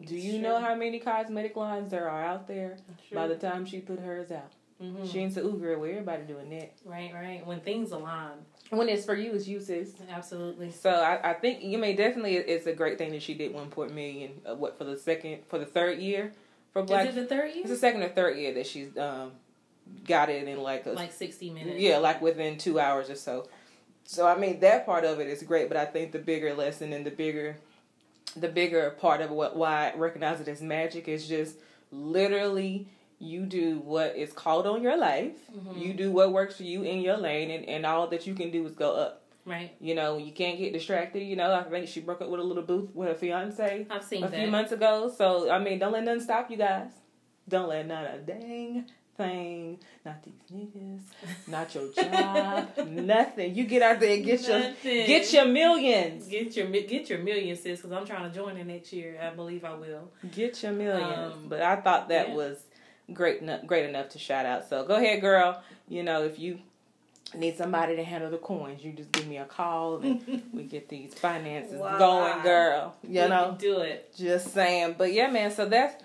Do 0.00 0.16
you 0.16 0.32
true. 0.32 0.40
know 0.40 0.58
how 0.60 0.74
many 0.74 0.98
cosmetic 0.98 1.54
lines 1.56 1.90
there 1.90 2.08
are 2.10 2.24
out 2.24 2.48
there? 2.48 2.78
Sure. 3.08 3.16
By 3.16 3.28
the 3.28 3.36
time 3.36 3.64
she 3.64 3.78
put 3.80 4.00
hers 4.00 4.32
out, 4.32 4.52
Mhm. 4.82 5.10
she 5.10 5.20
ain't 5.20 5.32
say, 5.32 5.40
"Ooh, 5.40 5.56
girl, 5.56 5.78
where 5.80 5.90
everybody 5.92 6.24
doing 6.24 6.50
that." 6.50 6.72
right, 6.84 7.12
right. 7.14 7.46
When 7.46 7.60
things 7.60 7.92
align, 7.92 8.38
When 8.70 8.88
it's 8.88 9.04
for 9.04 9.14
you, 9.14 9.32
it's 9.32 9.46
uses. 9.46 9.94
absolutely. 10.10 10.70
So 10.70 10.90
I, 10.90 11.30
I 11.30 11.34
think 11.34 11.62
you 11.62 11.78
may 11.78 11.94
definitely 11.94 12.36
it's 12.36 12.66
a 12.66 12.72
great 12.72 12.98
thing 12.98 13.12
that 13.12 13.22
she 13.22 13.34
did 13.34 13.52
one 13.52 13.68
point 13.68 13.94
million. 13.94 14.32
Uh, 14.44 14.54
what 14.54 14.78
for 14.78 14.84
the 14.84 14.96
second 14.96 15.40
for 15.48 15.58
the 15.58 15.66
third 15.66 15.98
year 15.98 16.32
for 16.72 16.82
Black? 16.82 17.08
Is 17.08 17.16
it 17.16 17.20
the 17.20 17.26
third 17.26 17.52
year? 17.52 17.60
it's 17.60 17.70
the 17.70 17.76
second 17.76 18.02
or 18.02 18.08
third 18.08 18.36
year 18.36 18.54
that 18.54 18.66
she's 18.66 18.96
um 18.96 19.32
got 20.06 20.30
it 20.30 20.48
in 20.48 20.62
like 20.62 20.86
a 20.86 20.90
like 20.90 21.12
sixty 21.12 21.50
minutes. 21.50 21.78
yeah 21.78 21.98
like 21.98 22.22
within 22.22 22.56
two 22.58 22.80
hours 22.80 23.10
or 23.10 23.16
so. 23.16 23.46
So 24.04 24.26
I 24.26 24.36
mean 24.36 24.60
that 24.60 24.86
part 24.86 25.04
of 25.04 25.20
it 25.20 25.28
is 25.28 25.42
great, 25.42 25.68
but 25.68 25.76
I 25.76 25.84
think 25.84 26.12
the 26.12 26.18
bigger 26.18 26.54
lesson 26.54 26.92
and 26.92 27.06
the 27.06 27.10
bigger 27.10 27.56
the 28.36 28.48
bigger 28.48 28.90
part 28.98 29.20
of 29.20 29.30
what 29.30 29.56
why 29.56 29.92
I 29.94 29.96
recognize 29.96 30.40
it 30.40 30.48
as 30.48 30.62
magic 30.62 31.06
is 31.06 31.28
just 31.28 31.56
literally 31.92 32.88
you 33.18 33.46
do 33.46 33.78
what 33.78 34.16
is 34.16 34.32
called 34.32 34.66
on 34.66 34.82
your 34.82 34.96
life. 34.96 35.36
Mhm. 35.52 35.80
You 35.80 35.94
do 35.94 36.10
what 36.10 36.32
works 36.32 36.56
for 36.56 36.64
you 36.64 36.82
in 36.82 37.00
your 37.00 37.16
lane, 37.16 37.50
and, 37.50 37.64
and 37.68 37.86
all 37.86 38.06
that 38.08 38.26
you 38.26 38.34
can 38.34 38.50
do 38.50 38.66
is 38.66 38.74
go 38.74 38.94
up. 38.94 39.22
Right. 39.46 39.72
You 39.80 39.94
know, 39.94 40.16
you 40.16 40.32
can't 40.32 40.58
get 40.58 40.72
distracted. 40.72 41.22
You 41.22 41.36
know, 41.36 41.52
I 41.52 41.62
think 41.64 41.88
she 41.88 42.00
broke 42.00 42.22
up 42.22 42.28
with 42.30 42.40
a 42.40 42.42
little 42.42 42.62
booth 42.62 42.90
with 42.94 43.08
her 43.08 43.14
fiance 43.14 43.86
I've 43.90 44.04
seen 44.04 44.24
a 44.24 44.28
that. 44.28 44.40
few 44.40 44.50
months 44.50 44.72
ago. 44.72 45.12
So, 45.14 45.50
I 45.50 45.58
mean, 45.58 45.78
don't 45.78 45.92
let 45.92 46.04
nothing 46.04 46.22
stop 46.22 46.50
you 46.50 46.56
guys. 46.56 46.90
Don't 47.46 47.68
let 47.68 47.86
not 47.86 48.04
a 48.06 48.18
dang 48.18 48.86
thing, 49.16 49.78
not 50.04 50.22
these 50.22 50.34
niggas, 50.52 51.02
not 51.46 51.74
your 51.74 51.92
job, 51.92 52.68
nothing. 52.88 53.54
You 53.54 53.64
get 53.64 53.82
out 53.82 54.00
there 54.00 54.14
and 54.14 54.24
get 54.24 54.46
your 54.48 54.72
get 54.82 55.32
your 55.32 55.44
millions. 55.44 56.26
Get 56.26 56.56
your 56.56 56.66
get 56.68 57.08
your 57.10 57.18
million, 57.18 57.56
sis, 57.56 57.80
because 57.80 57.92
I'm 57.92 58.06
trying 58.06 58.30
to 58.30 58.34
join 58.34 58.56
in 58.56 58.66
next 58.66 58.92
year. 58.92 59.18
I 59.22 59.34
believe 59.34 59.64
I 59.64 59.74
will. 59.74 60.10
Get 60.34 60.62
your 60.62 60.72
millions. 60.72 61.34
Um, 61.34 61.46
but 61.48 61.62
I 61.62 61.76
thought 61.76 62.08
that 62.08 62.30
yeah. 62.30 62.34
was 62.34 62.58
great 63.12 63.42
enough, 63.42 63.66
great 63.66 63.88
enough 63.88 64.08
to 64.10 64.18
shout 64.18 64.46
out. 64.46 64.68
So 64.68 64.84
go 64.84 64.94
ahead, 64.96 65.20
girl. 65.20 65.62
You 65.88 66.02
know, 66.02 66.22
if 66.24 66.38
you 66.38 66.58
need 67.34 67.56
somebody 67.56 67.96
to 67.96 68.04
handle 68.04 68.30
the 68.30 68.38
coins, 68.38 68.84
you 68.84 68.92
just 68.92 69.10
give 69.12 69.26
me 69.26 69.38
a 69.38 69.44
call 69.44 69.98
and 69.98 70.42
we 70.52 70.62
get 70.74 70.88
these 70.88 71.14
finances 71.14 71.80
Wow. 71.80 71.98
going, 71.98 72.42
girl. 72.42 72.94
You 73.02 73.22
We 73.22 73.28
know, 73.28 73.56
do 73.58 73.78
it. 73.80 74.14
just 74.16 74.52
saying. 74.54 74.94
But 74.96 75.12
yeah, 75.12 75.28
man. 75.30 75.50
So 75.50 75.66
that's 75.66 76.02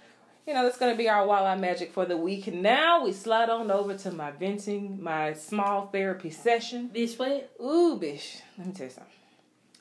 you 0.48 0.54
know 0.56 0.63
that's 0.63 0.78
gonna 0.80 0.96
be 0.96 1.07
our 1.07 1.25
Wildlife 1.28 1.60
Magic 1.60 1.92
for 1.94 2.06
the 2.06 2.18
week. 2.18 2.51
Now 2.51 3.04
we 3.04 3.12
slide 3.13 3.50
on 3.50 3.69
over 3.69 3.96
to 3.96 4.12
my 4.12 4.31
venting, 4.31 5.01
my 5.01 5.34
small 5.34 5.88
therapy 5.88 6.31
session. 6.31 6.90
Bitch, 6.94 7.19
what? 7.19 7.51
Ooh, 7.63 7.98
bish. 7.98 8.40
Let 8.57 8.68
me 8.68 8.74
tell 8.74 8.88
you 8.88 8.92
something. 8.92 9.13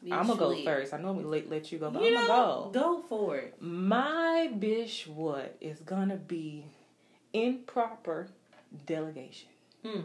Bitch, 0.05 0.13
I'm 0.13 0.27
gonna 0.27 0.39
go 0.39 0.65
first. 0.65 0.93
I 0.95 0.99
normally 0.99 1.25
let, 1.25 1.51
let 1.51 1.73
you 1.73 1.79
go, 1.79 1.91
but 1.91 2.03
You 2.03 2.09
I'm 2.09 2.15
know, 2.15 2.27
gonna 2.27 2.73
go. 2.73 2.81
go 2.99 3.03
for 3.09 3.37
it. 3.37 3.55
My 3.61 4.51
bish 4.59 5.07
what 5.07 5.57
is 5.61 5.79
gonna 5.81 6.17
be 6.17 6.67
improper 7.33 8.29
delegation. 8.87 9.49
Hmm. 9.85 10.01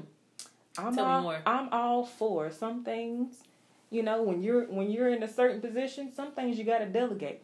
I'm 0.78 0.96
Tell 0.96 1.06
me 1.06 1.12
all, 1.12 1.22
more. 1.22 1.42
I'm 1.46 1.70
all 1.72 2.06
for 2.06 2.52
some 2.52 2.84
things. 2.84 3.44
You 3.90 4.02
know, 4.02 4.24
when 4.24 4.42
you're 4.42 4.66
when 4.66 4.90
you're 4.90 5.10
in 5.10 5.22
a 5.22 5.28
certain 5.28 5.62
position, 5.62 6.12
some 6.14 6.32
things 6.32 6.58
you 6.58 6.64
gotta 6.64 6.88
delegate. 6.88 7.44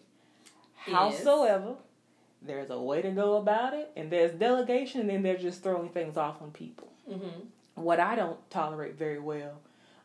Yes. 0.88 0.96
Howsoever, 1.24 1.76
there's 2.42 2.70
a 2.70 2.80
way 2.80 3.02
to 3.02 3.12
go 3.12 3.36
about 3.36 3.74
it, 3.74 3.92
and 3.96 4.12
there's 4.12 4.32
delegation, 4.32 5.02
and 5.02 5.10
then 5.10 5.22
they're 5.22 5.38
just 5.38 5.62
throwing 5.62 5.90
things 5.90 6.18
off 6.18 6.42
on 6.42 6.52
people. 6.52 6.88
Mm-hmm. 7.10 7.84
What 7.84 8.00
I 8.00 8.16
don't 8.16 8.38
tolerate 8.50 8.98
very 8.98 9.20
well 9.20 9.60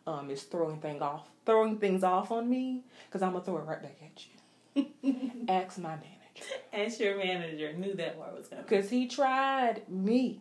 um, 0.06 0.30
is 0.30 0.42
throwing 0.42 0.80
thing 0.80 1.00
off, 1.00 1.28
throwing 1.46 1.78
things 1.78 2.04
off 2.04 2.30
on 2.30 2.50
me, 2.50 2.82
because 3.06 3.22
I'm 3.22 3.32
gonna 3.32 3.44
throw 3.44 3.56
it 3.58 3.64
right 3.64 3.82
back 3.82 3.98
at 4.02 4.26
you. 4.26 5.44
Ask 5.48 5.78
my 5.78 5.96
manager. 5.96 6.13
As 6.72 6.98
your 6.98 7.16
manager, 7.16 7.72
knew 7.72 7.94
that 7.94 8.18
part 8.18 8.36
was 8.36 8.48
coming. 8.48 8.64
Cause 8.64 8.90
he 8.90 9.06
tried 9.06 9.88
me. 9.88 10.40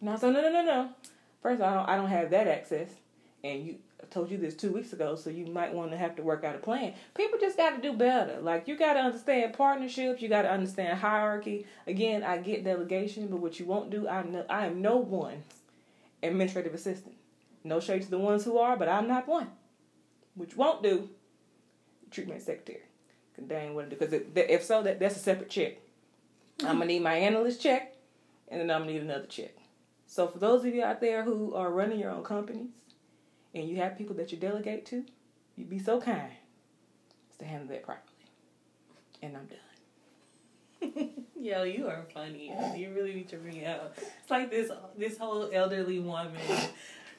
And 0.00 0.10
I 0.10 0.16
said, 0.16 0.32
no, 0.32 0.40
no, 0.40 0.50
no, 0.50 0.64
no. 0.64 0.90
First, 1.42 1.62
I 1.62 1.74
don't, 1.74 1.88
I 1.88 1.96
don't 1.96 2.08
have 2.08 2.30
that 2.30 2.46
access. 2.46 2.90
And 3.42 3.64
you 3.64 3.76
I 4.02 4.06
told 4.06 4.30
you 4.30 4.38
this 4.38 4.54
two 4.54 4.72
weeks 4.72 4.92
ago, 4.92 5.14
so 5.14 5.30
you 5.30 5.46
might 5.46 5.74
want 5.74 5.90
to 5.90 5.96
have 5.96 6.16
to 6.16 6.22
work 6.22 6.42
out 6.42 6.54
a 6.54 6.58
plan. 6.58 6.94
People 7.14 7.38
just 7.38 7.56
got 7.56 7.76
to 7.76 7.82
do 7.82 7.96
better. 7.96 8.40
Like 8.40 8.66
you 8.66 8.76
got 8.76 8.94
to 8.94 9.00
understand 9.00 9.52
partnerships. 9.54 10.22
You 10.22 10.28
got 10.28 10.42
to 10.42 10.50
understand 10.50 10.98
hierarchy. 10.98 11.66
Again, 11.86 12.22
I 12.22 12.38
get 12.38 12.64
delegation, 12.64 13.26
but 13.26 13.40
what 13.40 13.60
you 13.60 13.66
won't 13.66 13.90
do, 13.90 14.08
I 14.08 14.22
know 14.22 14.44
I 14.48 14.66
am 14.66 14.80
no 14.80 14.96
one 14.96 15.42
administrative 16.22 16.74
assistant. 16.74 17.16
No 17.62 17.78
shade 17.78 18.02
to 18.02 18.10
the 18.10 18.18
ones 18.18 18.44
who 18.44 18.58
are, 18.58 18.76
but 18.76 18.88
I'm 18.88 19.06
not 19.06 19.28
one. 19.28 19.50
Which 20.34 20.56
won't 20.56 20.82
do. 20.82 21.10
Treatment 22.10 22.40
secretary. 22.40 22.82
Dang 23.46 23.74
what 23.74 23.88
because 23.88 24.12
if 24.12 24.64
so, 24.64 24.82
that 24.82 25.00
that's 25.00 25.16
a 25.16 25.20
separate 25.20 25.50
check. 25.50 25.78
I'm 26.62 26.74
gonna 26.74 26.86
need 26.86 27.02
my 27.02 27.14
analyst 27.14 27.62
check, 27.62 27.96
and 28.48 28.60
then 28.60 28.70
I'm 28.70 28.82
gonna 28.82 28.92
need 28.92 29.02
another 29.02 29.26
check. 29.26 29.56
So 30.06 30.26
for 30.28 30.38
those 30.38 30.64
of 30.64 30.74
you 30.74 30.82
out 30.82 31.00
there 31.00 31.22
who 31.22 31.54
are 31.54 31.70
running 31.70 31.98
your 31.98 32.10
own 32.10 32.24
companies, 32.24 32.70
and 33.54 33.68
you 33.68 33.76
have 33.76 33.96
people 33.96 34.14
that 34.16 34.32
you 34.32 34.38
delegate 34.38 34.84
to, 34.86 35.04
you'd 35.56 35.70
be 35.70 35.78
so 35.78 36.00
kind 36.00 36.32
as 37.30 37.36
to 37.38 37.44
handle 37.44 37.68
that 37.68 37.84
properly. 37.84 38.06
And 39.22 39.36
I'm 39.36 39.46
done. 39.46 41.10
Yo, 41.40 41.62
you 41.62 41.86
are 41.86 42.04
funny. 42.12 42.52
You 42.76 42.92
really 42.94 43.14
need 43.14 43.28
to 43.30 43.36
bring 43.36 43.56
it 43.56 43.66
out. 43.66 43.94
It's 43.96 44.30
like 44.30 44.50
this 44.50 44.70
this 44.96 45.18
whole 45.18 45.50
elderly 45.52 45.98
woman 45.98 46.32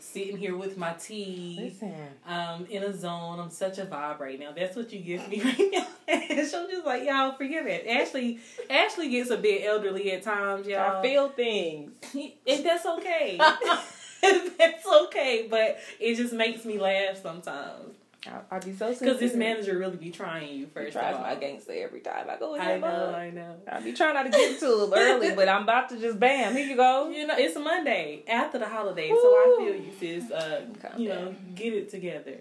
sitting 0.01 0.37
here 0.37 0.55
with 0.55 0.77
my 0.77 0.93
tea. 0.93 1.57
Listen, 1.61 1.93
um, 2.27 2.65
in 2.69 2.83
a 2.83 2.95
zone. 2.95 3.39
I'm 3.39 3.49
such 3.49 3.77
a 3.77 3.85
vibe 3.85 4.19
right 4.19 4.39
now. 4.39 4.51
That's 4.51 4.75
what 4.75 4.91
you 4.91 4.99
give 4.99 5.27
me 5.29 5.41
right 5.43 5.69
now. 5.71 5.87
And 6.07 6.39
I'm 6.39 6.69
just 6.69 6.85
like, 6.85 7.03
y'all, 7.03 7.33
forgive 7.33 7.67
it. 7.67 7.87
Ashley, 7.87 8.39
Ashley 8.69 9.09
gets 9.09 9.29
a 9.29 9.37
bit 9.37 9.65
elderly 9.65 10.11
at 10.11 10.23
times, 10.23 10.67
y'all. 10.67 10.97
I 10.97 11.01
feel 11.01 11.29
things. 11.29 11.91
and 12.13 12.65
that's 12.65 12.85
okay. 12.85 13.39
that's 14.57 14.85
okay, 15.03 15.47
but 15.49 15.79
it 15.99 16.15
just 16.15 16.33
makes 16.33 16.65
me 16.65 16.77
laugh 16.77 17.21
sometimes 17.21 17.95
I, 18.27 18.55
I'd 18.55 18.63
be 18.65 18.73
so 18.73 18.93
because 18.93 19.19
this 19.19 19.33
manager 19.35 19.77
really 19.77 19.97
be 19.97 20.11
trying 20.11 20.49
you 20.53 20.65
He 20.65 20.65
first. 20.65 20.93
tries 20.93 21.19
my 21.19 21.33
gangster 21.35 21.73
every 21.73 22.01
time 22.01 22.27
I 22.29 22.37
go 22.37 22.53
in 22.53 22.61
I 22.61 22.77
know. 22.77 23.13
I 23.15 23.29
know. 23.31 23.55
I 23.71 23.79
be 23.79 23.93
trying 23.93 24.13
not 24.13 24.23
to 24.23 24.29
get 24.29 24.59
to 24.59 24.83
him 24.83 24.93
early, 24.93 25.33
but 25.35 25.49
I'm 25.49 25.63
about 25.63 25.89
to 25.89 25.99
just 25.99 26.19
bam. 26.19 26.55
Here 26.55 26.65
you 26.67 26.75
go. 26.75 27.09
You 27.21 27.25
know, 27.27 27.35
it's 27.37 27.55
Monday 27.57 28.23
after 28.27 28.59
the 28.59 28.67
holiday, 28.67 29.09
so 29.09 29.15
I 29.15 29.55
feel 29.59 29.75
you, 29.75 29.91
sis. 29.99 30.31
Uh, 30.31 30.65
you 30.97 31.09
know, 31.09 31.35
get 31.55 31.73
it 31.73 31.89
together. 31.89 32.37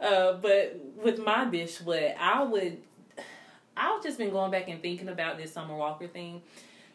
Uh, 0.00 0.32
but 0.34 0.80
with 1.02 1.18
my 1.18 1.44
bish, 1.44 1.80
what 1.80 2.16
I 2.18 2.42
would, 2.42 2.78
I've 3.76 4.02
just 4.02 4.18
been 4.18 4.30
going 4.30 4.50
back 4.50 4.68
and 4.68 4.82
thinking 4.82 5.08
about 5.08 5.36
this 5.36 5.52
Summer 5.52 5.76
Walker 5.76 6.08
thing. 6.08 6.42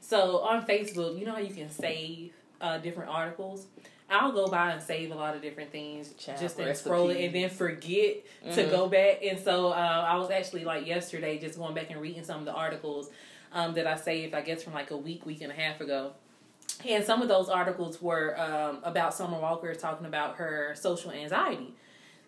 So 0.01 0.39
on 0.39 0.65
Facebook, 0.65 1.18
you 1.18 1.25
know 1.25 1.34
how 1.34 1.39
you 1.39 1.54
can 1.54 1.70
save 1.70 2.34
uh, 2.62 2.80
different 2.80 3.10
articles. 3.10 3.68
I'll 4.09 4.31
go 4.31 4.47
by 4.47 4.71
and 4.71 4.81
save 4.81 5.12
a 5.12 5.15
lot 5.15 5.35
of 5.35 5.41
different 5.41 5.71
things, 5.71 6.13
Child 6.13 6.39
just 6.39 6.57
then 6.57 6.75
scroll 6.75 7.09
it 7.09 7.24
and 7.25 7.33
then 7.33 7.50
forget 7.50 8.17
to 8.53 8.63
Mhm. 8.63 8.69
go 8.69 8.88
back. 8.88 9.24
And 9.24 9.39
so 9.39 9.69
uh, 9.69 10.05
I 10.07 10.15
was 10.17 10.29
actually 10.29 10.63
like 10.63 10.85
yesterday 10.85 11.39
just 11.39 11.57
going 11.57 11.74
back 11.74 11.89
and 11.89 12.00
reading 12.00 12.24
some 12.24 12.39
of 12.39 12.45
the 12.45 12.53
articles 12.53 13.09
um, 13.51 13.74
that 13.74 13.88
I 13.88 13.95
saved, 13.95 14.35
I 14.35 14.41
guess 14.41 14.62
from 14.63 14.74
like 14.74 14.91
a 14.91 14.97
week, 14.97 15.25
week 15.25 15.41
and 15.41 15.51
a 15.51 15.55
half 15.55 15.81
ago. 15.81 16.12
And 16.88 17.03
some 17.03 17.21
of 17.21 17.27
those 17.29 17.50
articles 17.50 18.01
were 18.01 18.39
um, 18.39 18.79
about 18.83 19.13
Summer 19.13 19.39
Walker 19.39 19.74
talking 19.74 20.05
about 20.05 20.35
her 20.35 20.75
social 20.75 21.12
anxiety. 21.12 21.74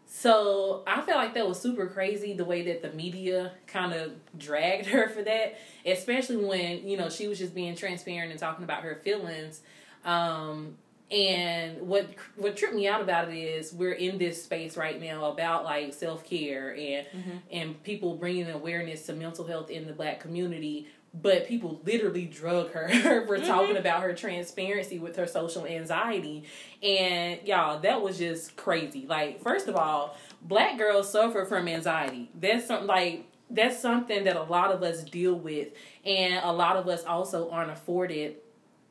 So 0.09 0.83
I 0.87 1.01
felt 1.01 1.17
like 1.17 1.33
that 1.33 1.47
was 1.47 1.59
super 1.59 1.85
crazy 1.87 2.33
the 2.33 2.45
way 2.45 2.61
that 2.63 2.81
the 2.81 2.91
media 2.95 3.51
kind 3.67 3.93
of 3.93 4.13
dragged 4.37 4.85
her 4.87 5.09
for 5.09 5.21
that, 5.23 5.57
especially 5.85 6.37
when 6.37 6.87
you 6.87 6.95
know 6.97 7.09
she 7.09 7.27
was 7.27 7.37
just 7.37 7.53
being 7.53 7.75
transparent 7.75 8.31
and 8.31 8.39
talking 8.39 8.63
about 8.63 8.83
her 8.83 8.95
feelings. 9.03 9.61
Um, 10.05 10.77
and 11.11 11.81
what 11.87 12.07
what 12.35 12.57
tripped 12.57 12.75
me 12.75 12.87
out 12.87 13.01
about 13.01 13.29
it 13.29 13.35
is 13.37 13.71
we're 13.73 13.93
in 13.93 14.17
this 14.17 14.43
space 14.43 14.75
right 14.75 15.01
now 15.01 15.25
about 15.31 15.63
like 15.63 15.93
self 15.93 16.25
care 16.25 16.71
and 16.75 17.07
Mhm. 17.07 17.41
and 17.51 17.83
people 17.83 18.15
bringing 18.15 18.49
awareness 18.49 19.05
to 19.05 19.13
mental 19.13 19.45
health 19.45 19.69
in 19.69 19.87
the 19.87 19.93
black 19.93 20.19
community. 20.19 20.87
But 21.13 21.47
people 21.47 21.81
literally 21.85 22.25
drug 22.25 22.71
her 22.73 22.89
for 23.25 23.37
talking 23.39 23.77
about 23.77 24.03
her 24.03 24.13
transparency 24.13 24.99
with 24.99 25.15
her 25.15 25.25
social 25.25 25.65
anxiety. 25.65 26.43
And 26.83 27.39
y'all, 27.45 27.79
that 27.79 28.01
was 28.01 28.17
just 28.19 28.55
crazy. 28.57 29.05
Like, 29.07 29.41
first 29.41 29.67
of 29.67 29.75
all, 29.75 30.15
black 30.41 30.77
girls 30.77 31.09
suffer 31.09 31.45
from 31.45 31.67
anxiety. 31.69 32.29
That's 32.39 32.67
something 32.67 32.87
like 32.87 33.23
that's 33.49 33.79
something 33.79 34.25
that 34.25 34.35
a 34.35 34.43
lot 34.43 34.71
of 34.73 34.83
us 34.83 35.03
deal 35.05 35.33
with, 35.33 35.69
and 36.05 36.43
a 36.43 36.51
lot 36.51 36.75
of 36.75 36.89
us 36.89 37.05
also 37.05 37.49
aren't 37.49 37.71
afforded 37.71 38.35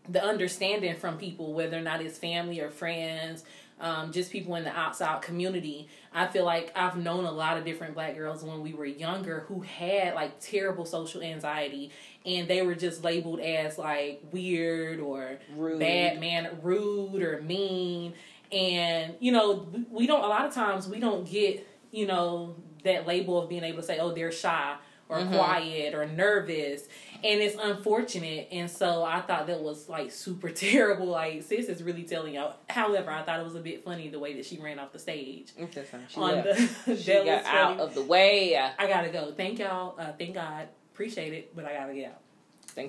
the 0.09 0.23
understanding 0.23 0.97
from 0.97 1.19
people, 1.19 1.53
whether 1.55 1.77
or 1.79 1.83
not 1.83 2.01
it's 2.01 2.19
family 2.19 2.61
or 2.61 2.71
friends, 2.71 3.45
um, 3.81 4.11
just 4.13 4.31
people 4.33 4.55
in 4.55 4.65
the 4.65 4.71
outside 4.77 5.21
community. 5.23 5.89
I 6.15 6.27
feel 6.27 6.45
like 6.45 6.73
I've 6.75 6.97
known 6.97 7.25
a 7.25 7.31
lot 7.33 7.59
of 7.59 7.65
different 7.65 7.95
black 7.95 8.15
girls 8.17 8.43
when 8.43 8.63
we 8.63 8.73
were 8.73 8.87
younger 8.87 9.41
who 9.49 9.61
had 9.61 10.15
like 10.15 10.41
terrible 10.41 10.87
social 10.87 11.23
anxiety, 11.23 11.91
and 12.25 12.49
they 12.49 12.63
were 12.63 12.75
just 12.75 13.05
labeled 13.05 13.41
as 13.41 13.77
like 13.77 14.23
weird 14.33 15.01
or 15.01 15.39
Rude. 15.55 15.79
bad 15.81 16.19
man, 16.21 16.49
rude 16.63 17.23
or 17.23 17.43
mean. 17.43 18.15
And 18.51 19.15
you 19.21 19.33
know, 19.33 19.69
we 19.91 20.07
don't. 20.07 20.25
A 20.25 20.29
lot 20.29 20.47
of 20.47 20.55
times 20.55 20.89
we 20.89 20.99
don't 21.01 21.29
get 21.31 21.67
you 21.91 22.07
know 22.07 22.57
that 22.85 23.07
label 23.07 23.43
of 23.43 23.49
being 23.49 23.65
able 23.65 23.79
to 23.81 23.87
say, 23.87 23.99
oh, 23.99 24.13
they're 24.13 24.33
shy 24.33 24.77
or 25.09 25.19
Mhm. 25.19 25.33
quiet 25.37 25.95
or 25.95 26.07
nervous 26.07 26.89
and 27.27 27.43
it's 27.43 27.57
unfortunate 27.61 28.49
and 28.53 28.71
so 28.71 29.03
i 29.05 29.21
thought 29.21 29.47
that 29.47 29.61
was 29.61 29.89
like 29.89 30.11
super 30.11 30.49
terrible 30.67 31.07
like 31.07 31.43
sis 31.43 31.69
is 31.69 31.83
really 31.83 32.05
telling 32.05 32.35
y'all 32.35 32.55
however 32.71 33.11
i 33.11 33.23
thought 33.23 33.41
it 33.41 33.45
was 33.45 33.55
a 33.55 33.61
bit 33.61 33.85
funny 33.85 34.09
the 34.09 34.19
way 34.19 34.35
that 34.35 34.45
she 34.45 34.59
ran 34.59 34.79
off 34.79 34.93
the 34.93 34.99
stage 34.99 35.53
funny. 35.91 36.05
She, 36.09 36.21
on 36.21 36.35
left. 36.37 36.87
the 36.87 36.97
she 37.03 37.13
got 37.13 37.45
out 37.45 37.77
funny. 37.77 37.81
of 37.81 37.95
the 37.95 38.03
way. 38.03 38.57
i 38.57 38.87
gotta 38.87 39.09
go 39.09 39.33
thank 39.33 39.59
y'all 39.59 39.99
uh 39.99 40.13
thank 40.19 40.35
god 40.35 40.69
appreciate 40.93 41.33
it 41.33 41.55
but 41.55 41.65
i 41.65 41.73
gotta 41.75 41.95
get 41.95 42.13
out 42.13 42.21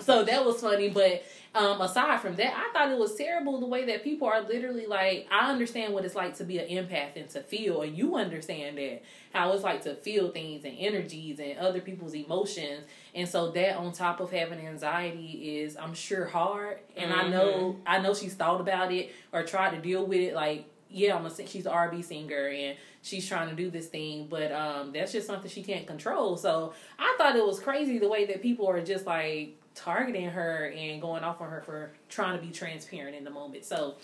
So 0.01 0.23
that 0.23 0.45
was 0.45 0.61
funny, 0.61 0.89
but 0.89 1.23
um, 1.55 1.81
aside 1.81 2.19
from 2.19 2.35
that, 2.35 2.53
I 2.55 2.71
thought 2.73 2.91
it 2.91 2.97
was 2.97 3.15
terrible 3.15 3.59
the 3.59 3.65
way 3.65 3.85
that 3.85 4.03
people 4.03 4.27
are 4.27 4.41
literally 4.41 4.85
like. 4.85 5.27
I 5.31 5.49
understand 5.51 5.93
what 5.93 6.05
it's 6.05 6.13
like 6.13 6.35
to 6.37 6.43
be 6.43 6.59
an 6.59 6.67
empath 6.67 7.15
and 7.15 7.29
to 7.29 7.41
feel, 7.41 7.81
and 7.81 7.97
you 7.97 8.15
understand 8.15 8.77
that 8.77 9.01
how 9.33 9.51
it's 9.53 9.63
like 9.63 9.83
to 9.83 9.95
feel 9.95 10.29
things 10.29 10.65
and 10.65 10.75
energies 10.77 11.39
and 11.39 11.57
other 11.57 11.79
people's 11.79 12.13
emotions, 12.13 12.83
and 13.15 13.27
so 13.27 13.51
that 13.51 13.77
on 13.77 13.91
top 13.93 14.19
of 14.19 14.31
having 14.31 14.59
anxiety 14.59 15.59
is, 15.59 15.77
I'm 15.77 15.93
sure, 15.93 16.25
hard. 16.25 16.79
And 16.95 17.13
I 17.13 17.27
know, 17.29 17.77
I 17.85 17.99
know 17.99 18.13
she's 18.13 18.35
thought 18.35 18.61
about 18.61 18.91
it 18.91 19.11
or 19.31 19.43
tried 19.43 19.71
to 19.71 19.81
deal 19.81 20.05
with 20.05 20.19
it. 20.19 20.33
Like, 20.35 20.65
yeah, 20.89 21.15
I'm 21.15 21.25
a 21.25 21.47
she's 21.47 21.65
an 21.65 21.71
R&B 21.71 22.01
singer 22.01 22.47
and 22.47 22.77
she's 23.01 23.27
trying 23.27 23.49
to 23.49 23.55
do 23.55 23.69
this 23.69 23.87
thing, 23.87 24.27
but 24.29 24.51
um, 24.51 24.91
that's 24.91 25.11
just 25.11 25.27
something 25.27 25.49
she 25.49 25.63
can't 25.63 25.87
control. 25.87 26.37
So 26.37 26.73
I 26.99 27.15
thought 27.17 27.35
it 27.35 27.45
was 27.45 27.59
crazy 27.59 27.99
the 27.99 28.09
way 28.09 28.25
that 28.25 28.41
people 28.41 28.67
are 28.69 28.81
just 28.83 29.05
like 29.05 29.55
targeting 29.77 30.29
her 30.29 30.73
and 30.75 31.01
going 31.01 31.23
off 31.23 31.39
on 31.39 31.49
her 31.49 31.61
for 31.61 31.91
trying 32.09 32.37
to 32.37 32.45
be 32.45 32.51
transparent 32.51 33.15
in 33.15 33.23
the 33.23 33.29
moment. 33.29 33.63
So 33.63 33.95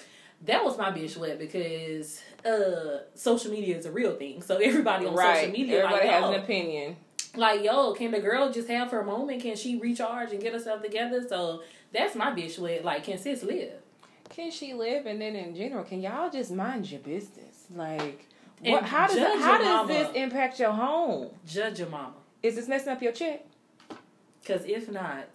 that 0.45 0.63
was 0.63 0.77
my 0.77 0.91
bitch 0.91 1.17
wet 1.17 1.39
because 1.39 2.21
uh 2.45 2.99
social 3.15 3.51
media 3.51 3.77
is 3.77 3.85
a 3.85 3.91
real 3.91 4.15
thing. 4.15 4.41
So 4.41 4.57
everybody 4.57 5.05
on 5.05 5.15
right. 5.15 5.37
social 5.37 5.51
media 5.51 5.83
Everybody 5.83 6.07
like, 6.07 6.15
has 6.15 6.29
an 6.29 6.41
opinion. 6.41 6.95
like, 7.35 7.63
yo, 7.63 7.93
can 7.93 8.11
the 8.11 8.19
girl 8.19 8.51
just 8.51 8.69
have 8.69 8.91
her 8.91 9.03
moment? 9.03 9.41
Can 9.41 9.55
she 9.55 9.79
recharge 9.79 10.31
and 10.31 10.41
get 10.41 10.53
herself 10.53 10.81
together? 10.81 11.25
So 11.27 11.63
that's 11.91 12.15
my 12.15 12.31
bitch 12.31 12.59
wet. 12.59 12.85
Like, 12.85 13.03
can 13.03 13.17
sis 13.17 13.43
live? 13.43 13.73
Can 14.29 14.51
she 14.51 14.73
live? 14.73 15.05
And 15.05 15.21
then 15.21 15.35
in 15.35 15.55
general, 15.55 15.83
can 15.83 16.01
y'all 16.01 16.29
just 16.29 16.51
mind 16.51 16.89
your 16.89 17.01
business? 17.01 17.65
Like, 17.73 18.27
what? 18.61 18.83
How 18.83 19.07
does 19.07 19.17
how 19.17 19.57
does 19.57 19.87
this 19.87 20.09
impact 20.15 20.59
your 20.59 20.71
home? 20.71 21.29
Judge 21.45 21.79
your 21.79 21.89
mama. 21.89 22.13
Is 22.41 22.55
this 22.55 22.67
messing 22.67 22.89
up 22.89 23.01
your 23.01 23.11
check? 23.11 23.45
Because 24.41 24.65
if 24.65 24.91
not, 24.91 25.29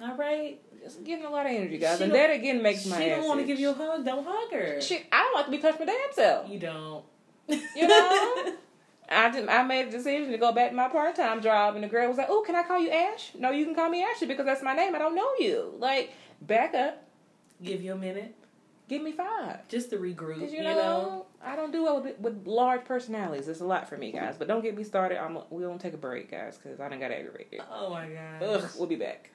all 0.00 0.16
right. 0.16 0.60
It's 0.84 0.96
getting 0.96 1.24
a 1.24 1.30
lot 1.30 1.46
of 1.46 1.52
energy, 1.52 1.78
guys, 1.78 1.98
She 1.98 2.04
and 2.04 2.14
that 2.14 2.30
again 2.30 2.62
makes 2.62 2.84
my. 2.84 2.98
She 2.98 3.08
don't 3.08 3.26
want 3.26 3.40
to 3.40 3.46
give 3.46 3.58
you 3.58 3.70
a 3.70 3.74
hug. 3.74 4.04
Don't 4.04 4.26
hug 4.26 4.52
her. 4.52 4.80
Shit, 4.80 5.06
I 5.10 5.22
don't 5.22 5.34
like 5.34 5.44
to 5.46 5.50
be 5.50 5.58
touched 5.58 5.80
my 5.80 5.86
damn 5.86 6.12
self. 6.12 6.50
You 6.50 6.58
don't. 6.58 7.04
You 7.48 7.88
know? 7.88 8.52
I 9.08 9.30
just 9.30 9.48
I 9.48 9.62
made 9.62 9.88
a 9.88 9.90
decision 9.90 10.30
to 10.30 10.38
go 10.38 10.52
back 10.52 10.70
to 10.70 10.76
my 10.76 10.88
part 10.88 11.14
time 11.14 11.40
job, 11.40 11.74
and 11.74 11.84
the 11.84 11.88
girl 11.88 12.08
was 12.08 12.18
like, 12.18 12.28
"Oh, 12.28 12.42
can 12.46 12.54
I 12.54 12.62
call 12.62 12.78
you 12.78 12.90
Ash? 12.90 13.32
No, 13.38 13.50
you 13.50 13.64
can 13.64 13.74
call 13.74 13.88
me 13.88 14.02
Ashley 14.02 14.26
because 14.26 14.44
that's 14.46 14.62
my 14.62 14.74
name. 14.74 14.94
I 14.94 14.98
don't 14.98 15.14
know 15.14 15.30
you. 15.38 15.74
Like, 15.78 16.12
back 16.42 16.74
up, 16.74 17.02
Give 17.62 17.82
you 17.82 17.92
a 17.92 17.96
minute 17.96 18.34
give 18.88 19.02
me 19.02 19.12
five. 19.12 19.66
just 19.68 19.90
to 19.90 19.96
regroup. 19.96 20.40
You, 20.50 20.58
you 20.58 20.62
know, 20.62 20.74
know. 20.74 21.26
I 21.42 21.56
don't 21.56 21.72
do 21.72 21.84
well 21.84 22.02
with, 22.02 22.18
with 22.18 22.46
large 22.46 22.84
personalities. 22.84 23.48
It's 23.48 23.60
a 23.60 23.64
lot 23.64 23.88
for 23.88 23.96
me, 23.96 24.12
guys. 24.12 24.36
But 24.38 24.48
don't 24.48 24.62
get 24.62 24.76
me 24.76 24.84
started. 24.84 25.22
I'm 25.22 25.38
we're 25.50 25.66
gonna 25.66 25.78
take 25.78 25.94
a 25.94 25.98
break, 25.98 26.30
guys, 26.30 26.58
because 26.58 26.80
I 26.80 26.88
done 26.88 27.00
got 27.00 27.10
aggravated. 27.10 27.60
Oh 27.70 27.90
my 27.90 28.08
god. 28.08 28.42
Ugh, 28.42 28.70
we'll 28.78 28.88
be 28.88 28.96
back. 28.96 29.30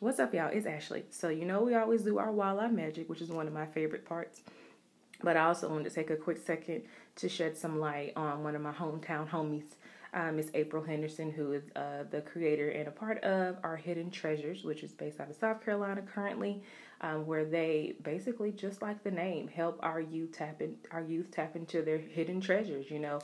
What's 0.00 0.20
up, 0.20 0.32
y'all? 0.32 0.50
It's 0.52 0.64
Ashley. 0.64 1.06
So 1.10 1.28
you 1.28 1.44
know 1.44 1.62
we 1.62 1.74
always 1.74 2.02
do 2.02 2.18
our 2.18 2.30
wildlife 2.30 2.70
magic, 2.70 3.08
which 3.08 3.20
is 3.20 3.30
one 3.30 3.48
of 3.48 3.52
my 3.52 3.66
favorite 3.66 4.04
parts. 4.04 4.42
But 5.24 5.36
I 5.36 5.46
also 5.46 5.68
wanted 5.68 5.88
to 5.88 5.90
take 5.90 6.10
a 6.10 6.16
quick 6.16 6.38
second 6.38 6.82
to 7.16 7.28
shed 7.28 7.56
some 7.56 7.80
light 7.80 8.12
on 8.14 8.44
one 8.44 8.54
of 8.54 8.62
my 8.62 8.70
hometown 8.70 9.28
homies, 9.28 9.64
uh, 10.14 10.30
Miss 10.30 10.52
April 10.54 10.84
Henderson, 10.84 11.32
who 11.32 11.52
is 11.52 11.64
uh, 11.74 12.04
the 12.12 12.20
creator 12.20 12.68
and 12.68 12.86
a 12.86 12.92
part 12.92 13.18
of 13.24 13.56
our 13.64 13.76
Hidden 13.76 14.12
Treasures, 14.12 14.62
which 14.62 14.84
is 14.84 14.92
based 14.92 15.18
out 15.18 15.30
of 15.30 15.34
South 15.34 15.64
Carolina 15.64 16.02
currently, 16.02 16.62
um, 17.00 17.26
where 17.26 17.44
they 17.44 17.96
basically, 18.02 18.52
just 18.52 18.80
like 18.80 19.02
the 19.02 19.10
name, 19.10 19.48
help 19.48 19.80
our 19.82 20.00
youth 20.00 20.30
tap 20.30 20.62
in, 20.62 20.76
our 20.92 21.02
youth 21.02 21.32
tap 21.32 21.56
into 21.56 21.82
their 21.82 21.98
hidden 21.98 22.40
treasures. 22.40 22.88
You 22.88 23.00
know, 23.00 23.18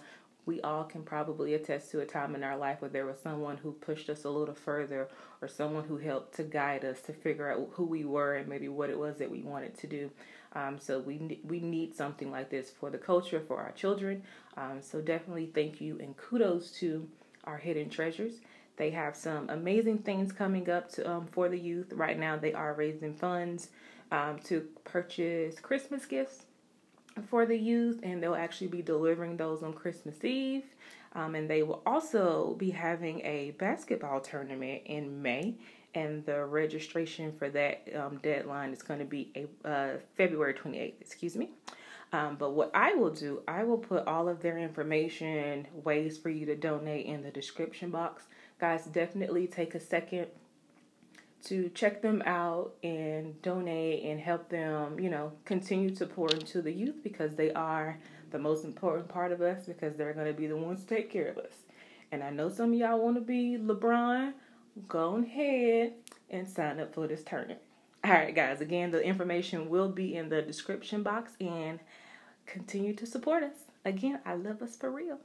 we 0.46 0.60
all 0.60 0.84
can 0.84 1.02
probably 1.02 1.54
attest 1.54 1.90
to 1.90 2.00
a 2.00 2.06
time 2.06 2.34
in 2.34 2.44
our 2.44 2.56
life 2.56 2.80
where 2.80 2.90
there 2.90 3.06
was 3.06 3.18
someone 3.18 3.56
who 3.56 3.72
pushed 3.72 4.10
us 4.10 4.24
a 4.24 4.30
little 4.30 4.54
further 4.54 5.08
or 5.40 5.48
someone 5.48 5.84
who 5.84 5.96
helped 5.96 6.34
to 6.36 6.42
guide 6.42 6.84
us 6.84 7.00
to 7.02 7.12
figure 7.12 7.50
out 7.50 7.68
who 7.72 7.84
we 7.84 8.04
were 8.04 8.34
and 8.34 8.48
maybe 8.48 8.68
what 8.68 8.90
it 8.90 8.98
was 8.98 9.16
that 9.16 9.30
we 9.30 9.42
wanted 9.42 9.76
to 9.78 9.86
do. 9.86 10.10
Um, 10.52 10.78
so 10.78 11.00
we 11.00 11.40
we 11.44 11.60
need 11.60 11.96
something 11.96 12.30
like 12.30 12.50
this 12.50 12.70
for 12.70 12.90
the 12.90 12.98
culture 12.98 13.42
for 13.46 13.58
our 13.58 13.72
children. 13.72 14.22
Um, 14.56 14.80
so 14.80 15.00
definitely 15.00 15.50
thank 15.54 15.80
you 15.80 15.98
and 15.98 16.16
kudos 16.16 16.70
to 16.78 17.08
our 17.44 17.58
hidden 17.58 17.88
treasures. 17.90 18.34
They 18.76 18.90
have 18.90 19.16
some 19.16 19.48
amazing 19.50 19.98
things 19.98 20.32
coming 20.32 20.68
up 20.68 20.90
to 20.92 21.08
um, 21.08 21.26
for 21.26 21.48
the 21.48 21.58
youth. 21.58 21.92
Right 21.92 22.18
now, 22.18 22.36
they 22.36 22.52
are 22.52 22.74
raising 22.74 23.14
funds 23.14 23.68
um, 24.10 24.38
to 24.44 24.66
purchase 24.84 25.58
Christmas 25.60 26.06
gifts 26.06 26.44
for 27.28 27.46
the 27.46 27.56
youth, 27.56 28.00
and 28.02 28.22
they'll 28.22 28.34
actually 28.34 28.68
be 28.68 28.82
delivering 28.82 29.36
those 29.36 29.62
on 29.62 29.72
Christmas 29.72 30.22
Eve. 30.24 30.64
Um, 31.12 31.34
and 31.36 31.48
they 31.48 31.62
will 31.62 31.82
also 31.86 32.56
be 32.58 32.70
having 32.70 33.20
a 33.20 33.52
basketball 33.52 34.20
tournament 34.20 34.82
in 34.86 35.22
May, 35.22 35.54
and 35.94 36.26
the 36.26 36.44
registration 36.44 37.32
for 37.32 37.48
that 37.50 37.88
um, 37.94 38.18
deadline 38.22 38.72
is 38.72 38.82
going 38.82 38.98
to 38.98 39.04
be 39.04 39.30
a, 39.36 39.68
uh, 39.68 39.96
February 40.16 40.54
28th, 40.54 41.00
excuse 41.00 41.36
me. 41.36 41.50
Um, 42.12 42.36
but 42.36 42.50
what 42.52 42.70
I 42.74 42.94
will 42.94 43.10
do, 43.10 43.42
I 43.46 43.64
will 43.64 43.78
put 43.78 44.06
all 44.06 44.28
of 44.28 44.40
their 44.40 44.58
information, 44.58 45.66
ways 45.72 46.18
for 46.18 46.30
you 46.30 46.46
to 46.46 46.56
donate 46.56 47.06
in 47.06 47.22
the 47.22 47.30
description 47.30 47.90
box. 47.90 48.24
Guys, 48.60 48.86
definitely 48.86 49.46
take 49.46 49.74
a 49.74 49.80
second 49.80 50.28
to 51.44 51.68
check 51.70 52.00
them 52.00 52.22
out 52.24 52.74
and 52.82 53.40
donate 53.42 54.04
and 54.04 54.20
help 54.20 54.48
them, 54.48 54.98
you 54.98 55.10
know, 55.10 55.32
continue 55.44 55.94
to 55.94 56.06
pour 56.06 56.28
into 56.30 56.62
the 56.62 56.72
youth 56.72 57.02
because 57.02 57.34
they 57.34 57.52
are 57.52 57.98
the 58.30 58.38
most 58.38 58.64
important 58.64 59.08
part 59.08 59.30
of 59.30 59.40
us 59.40 59.66
because 59.66 59.94
they're 59.96 60.14
going 60.14 60.26
to 60.26 60.32
be 60.32 60.46
the 60.46 60.56
ones 60.56 60.84
to 60.84 60.94
take 60.94 61.10
care 61.10 61.28
of 61.28 61.38
us. 61.38 61.52
And 62.10 62.22
I 62.22 62.30
know 62.30 62.48
some 62.48 62.72
of 62.72 62.78
y'all 62.78 62.98
want 62.98 63.16
to 63.16 63.20
be 63.20 63.58
LeBron. 63.60 64.32
Go 64.88 65.16
ahead 65.16 65.92
and 66.30 66.48
sign 66.48 66.80
up 66.80 66.94
for 66.94 67.06
this 67.06 67.22
tournament. 67.22 67.60
All 68.02 68.10
right, 68.10 68.34
guys, 68.34 68.60
again, 68.60 68.90
the 68.90 69.02
information 69.02 69.68
will 69.68 69.88
be 69.88 70.16
in 70.16 70.28
the 70.28 70.42
description 70.42 71.02
box 71.02 71.32
and 71.40 71.80
continue 72.46 72.94
to 72.94 73.06
support 73.06 73.42
us. 73.42 73.64
Again, 73.84 74.20
I 74.24 74.34
love 74.34 74.62
us 74.62 74.76
for 74.76 74.90
real. 74.90 75.18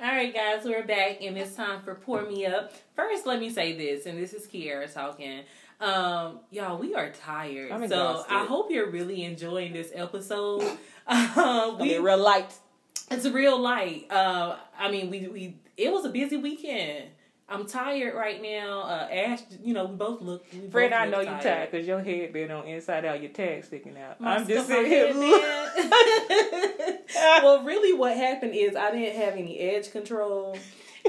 All 0.00 0.10
right, 0.10 0.34
guys, 0.34 0.64
we're 0.64 0.84
back, 0.84 1.22
and 1.22 1.38
it's 1.38 1.54
time 1.54 1.80
for 1.82 1.94
pour 1.94 2.22
me 2.22 2.44
up. 2.46 2.72
First, 2.96 3.26
let 3.26 3.38
me 3.38 3.48
say 3.48 3.76
this, 3.76 4.06
and 4.06 4.18
this 4.18 4.32
is 4.34 4.46
Kiara 4.46 4.92
talking. 4.92 5.42
Um, 5.80 6.40
y'all, 6.50 6.78
we 6.78 6.94
are 6.94 7.10
tired, 7.10 7.70
I'm 7.70 7.80
so 7.80 7.84
exhausted. 7.84 8.34
I 8.34 8.44
hope 8.44 8.70
you're 8.70 8.90
really 8.90 9.24
enjoying 9.24 9.72
this 9.72 9.90
episode. 9.94 10.62
Um, 11.06 11.76
We 11.80 11.90
we 11.90 11.98
real 11.98 12.16
light. 12.16 12.54
it's 13.10 13.26
real 13.26 13.60
light. 13.60 14.06
Uh, 14.10 14.56
I 14.78 14.90
mean, 14.90 15.10
we 15.10 15.28
we 15.28 15.58
it 15.76 15.92
was 15.92 16.06
a 16.06 16.08
busy 16.08 16.38
weekend. 16.38 17.10
I'm 17.46 17.66
tired 17.66 18.14
right 18.14 18.40
now. 18.40 18.82
Uh, 18.82 19.08
Ash, 19.12 19.40
you 19.62 19.74
know, 19.74 19.84
we 19.84 19.96
both 19.96 20.22
look. 20.22 20.46
We 20.52 20.68
Fred, 20.68 20.90
both 20.90 21.00
I 21.00 21.06
know 21.06 21.20
you're 21.20 21.40
tired 21.40 21.70
because 21.70 21.86
your 21.86 22.00
head 22.00 22.32
been 22.32 22.50
on 22.50 22.66
inside 22.66 23.04
out, 23.04 23.20
your 23.20 23.32
tag 23.32 23.64
sticking 23.64 23.98
out. 23.98 24.18
My 24.20 24.36
I'm 24.36 24.48
just 24.48 24.66
sitting 24.66 24.86
here. 24.90 25.08
on 25.08 25.14
head, 25.14 25.90
man. 26.80 26.98
well, 27.42 27.62
really, 27.62 27.92
what 27.92 28.16
happened 28.16 28.54
is 28.54 28.74
I 28.74 28.90
didn't 28.90 29.16
have 29.20 29.34
any 29.34 29.58
edge 29.58 29.92
control, 29.92 30.56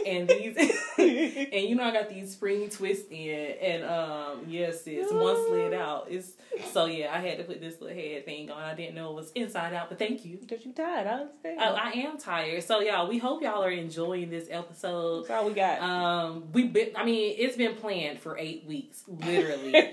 and 0.05 0.27
these, 0.27 0.55
and 0.97 1.63
you 1.63 1.75
know, 1.75 1.83
I 1.83 1.91
got 1.91 2.09
these 2.09 2.31
spring 2.31 2.69
twists 2.69 3.07
in, 3.09 3.55
and 3.61 3.83
um, 3.83 4.45
yes, 4.47 4.83
it's 4.85 5.11
one 5.11 5.35
slid 5.47 5.73
out. 5.73 6.07
It's 6.09 6.33
so 6.71 6.85
yeah, 6.85 7.13
I 7.13 7.19
had 7.19 7.37
to 7.37 7.43
put 7.43 7.61
this 7.61 7.79
little 7.81 7.95
head 7.95 8.25
thing 8.25 8.49
on. 8.51 8.61
I 8.61 8.73
didn't 8.73 8.95
know 8.95 9.11
it 9.11 9.15
was 9.15 9.31
inside 9.33 9.73
out, 9.73 9.89
but 9.89 9.99
thank 9.99 10.25
you. 10.25 10.37
Because 10.37 10.65
you 10.65 10.73
tired, 10.73 11.07
I 11.07 11.11
understand. 11.11 11.59
Oh, 11.61 11.73
I 11.73 11.89
am 11.91 12.17
tired. 12.17 12.63
So 12.63 12.79
y'all, 12.79 13.07
we 13.07 13.17
hope 13.17 13.41
y'all 13.41 13.63
are 13.63 13.71
enjoying 13.71 14.29
this 14.29 14.47
episode. 14.49 15.21
That's 15.27 15.31
all 15.31 15.47
we 15.47 15.53
got. 15.53 15.81
Um, 15.81 16.51
we 16.53 16.67
been, 16.67 16.89
I 16.95 17.03
mean, 17.03 17.35
it's 17.37 17.57
been 17.57 17.75
planned 17.75 18.19
for 18.19 18.37
eight 18.37 18.65
weeks, 18.65 19.03
literally. 19.07 19.71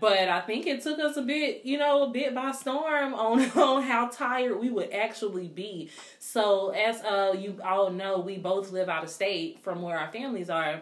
but 0.00 0.28
I 0.28 0.40
think 0.40 0.66
it 0.66 0.82
took 0.82 0.98
us 0.98 1.16
a 1.16 1.22
bit, 1.22 1.64
you 1.64 1.78
know, 1.78 2.04
a 2.04 2.10
bit 2.10 2.34
by 2.34 2.52
storm 2.52 3.14
on 3.14 3.40
on 3.58 3.82
how 3.82 4.08
tired 4.08 4.58
we 4.58 4.70
would 4.70 4.92
actually 4.92 5.48
be. 5.48 5.90
So 6.18 6.70
as 6.70 7.00
uh 7.02 7.34
you 7.38 7.60
all 7.64 7.90
know, 7.90 8.20
we 8.20 8.38
both 8.38 8.72
live 8.72 8.88
out 8.88 9.04
of 9.04 9.10
state 9.10 9.39
from 9.62 9.82
where 9.82 9.98
our 9.98 10.10
families 10.12 10.50
are. 10.50 10.80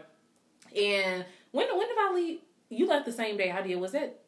And 0.77 1.25
when 1.53 1.69
when 1.79 1.89
did 1.89 1.99
I 1.99 2.13
leave? 2.15 2.39
You 2.71 2.87
left 2.87 3.07
the 3.07 3.13
same 3.13 3.37
day 3.37 3.51
I 3.51 3.63
did. 3.63 3.77
Was 3.77 3.95
it 3.95 4.21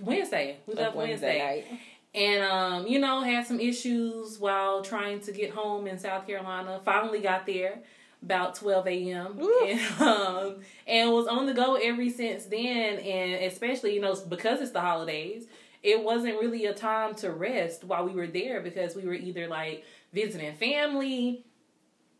Wednesday? 0.00 0.58
We 0.66 0.74
left 0.74 0.96
Wednesday. 0.96 1.38
night. 1.38 1.80
And 2.14 2.42
um, 2.42 2.86
you 2.86 2.98
know, 2.98 3.22
had 3.22 3.46
some 3.46 3.60
issues 3.60 4.38
while 4.38 4.82
trying 4.82 5.20
to 5.20 5.32
get 5.32 5.50
home 5.50 5.86
in 5.86 5.98
South 5.98 6.26
Carolina. 6.26 6.80
Finally 6.84 7.20
got 7.20 7.46
there 7.46 7.80
about 8.22 8.54
twelve 8.54 8.86
a.m. 8.86 9.38
And 9.66 10.00
um, 10.00 10.56
and 10.86 11.12
was 11.12 11.26
on 11.26 11.46
the 11.46 11.54
go 11.54 11.74
ever 11.74 12.08
since 12.08 12.46
then. 12.46 12.98
And 12.98 13.44
especially, 13.44 13.94
you 13.94 14.00
know, 14.00 14.16
because 14.28 14.60
it's 14.60 14.72
the 14.72 14.80
holidays, 14.80 15.46
it 15.82 16.02
wasn't 16.02 16.40
really 16.40 16.64
a 16.66 16.74
time 16.74 17.14
to 17.16 17.30
rest 17.30 17.84
while 17.84 18.04
we 18.04 18.12
were 18.12 18.26
there 18.26 18.60
because 18.60 18.96
we 18.96 19.04
were 19.04 19.14
either 19.14 19.46
like 19.46 19.84
visiting 20.12 20.56
family, 20.56 21.44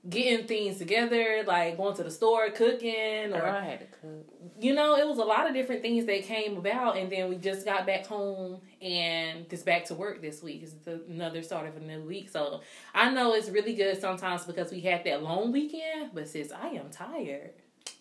getting 0.08 0.46
things 0.46 0.78
together, 0.78 1.42
like 1.46 1.76
going 1.76 1.96
to 1.96 2.04
the 2.04 2.10
store, 2.10 2.50
cooking, 2.50 3.32
or 3.32 3.46
I 3.46 3.64
had 3.64 3.80
to 3.80 3.86
cook. 3.86 4.26
you 4.60 4.74
know, 4.74 4.96
it 4.96 5.06
was 5.06 5.18
a 5.18 5.24
lot 5.24 5.48
of 5.48 5.54
different 5.54 5.82
things 5.82 6.06
that 6.06 6.22
came 6.24 6.56
about, 6.56 6.96
and 6.96 7.10
then 7.10 7.28
we 7.28 7.36
just 7.36 7.64
got 7.64 7.86
back 7.86 8.06
home 8.06 8.60
and 8.80 9.48
just 9.48 9.66
back 9.66 9.84
to 9.86 9.94
work 9.94 10.20
this 10.22 10.42
week. 10.42 10.62
It's 10.62 10.72
the, 10.84 11.02
another 11.08 11.42
start 11.42 11.66
of 11.66 11.76
a 11.76 11.80
new 11.80 12.02
week, 12.02 12.28
so 12.30 12.60
I 12.94 13.10
know 13.10 13.34
it's 13.34 13.48
really 13.48 13.74
good 13.74 14.00
sometimes 14.00 14.44
because 14.44 14.70
we 14.70 14.80
had 14.80 15.04
that 15.04 15.22
long 15.22 15.52
weekend. 15.52 16.10
But 16.14 16.28
sis, 16.28 16.52
I 16.52 16.68
am 16.68 16.90
tired. 16.90 17.52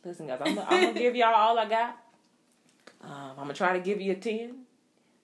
Listen, 0.03 0.27
guys, 0.27 0.39
I'm, 0.45 0.59
I'm 0.59 0.65
gonna 0.81 0.93
give 0.93 1.15
y'all 1.15 1.33
all 1.33 1.57
I 1.57 1.67
got. 1.67 1.97
Um, 3.01 3.31
I'm 3.31 3.35
gonna 3.37 3.53
try 3.53 3.73
to 3.73 3.83
give 3.83 3.99
you 4.01 4.11
a 4.13 4.15
ten. 4.15 4.65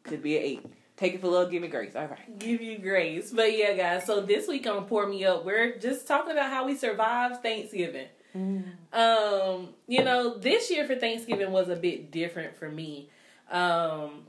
Could 0.03 0.23
be 0.23 0.37
an 0.37 0.43
eight. 0.43 0.65
Take 1.01 1.15
it 1.15 1.21
for 1.21 1.29
love, 1.29 1.49
give 1.49 1.63
me 1.63 1.67
grace. 1.67 1.95
All 1.95 2.05
right. 2.05 2.37
Give 2.37 2.61
you 2.61 2.77
grace, 2.77 3.31
but 3.31 3.57
yeah, 3.57 3.73
guys. 3.73 4.05
So 4.05 4.21
this 4.21 4.47
week 4.47 4.67
on 4.67 4.85
Pour 4.85 5.07
Me 5.07 5.25
Up, 5.25 5.43
we're 5.43 5.79
just 5.79 6.07
talking 6.07 6.31
about 6.31 6.51
how 6.51 6.67
we 6.67 6.75
survived 6.75 7.41
Thanksgiving. 7.41 8.05
Um, 8.35 9.69
you 9.87 10.03
know, 10.03 10.37
this 10.37 10.69
year 10.69 10.85
for 10.85 10.93
Thanksgiving 10.95 11.51
was 11.51 11.69
a 11.69 11.75
bit 11.75 12.11
different 12.11 12.55
for 12.55 12.69
me. 12.69 13.09
Um, 13.49 14.25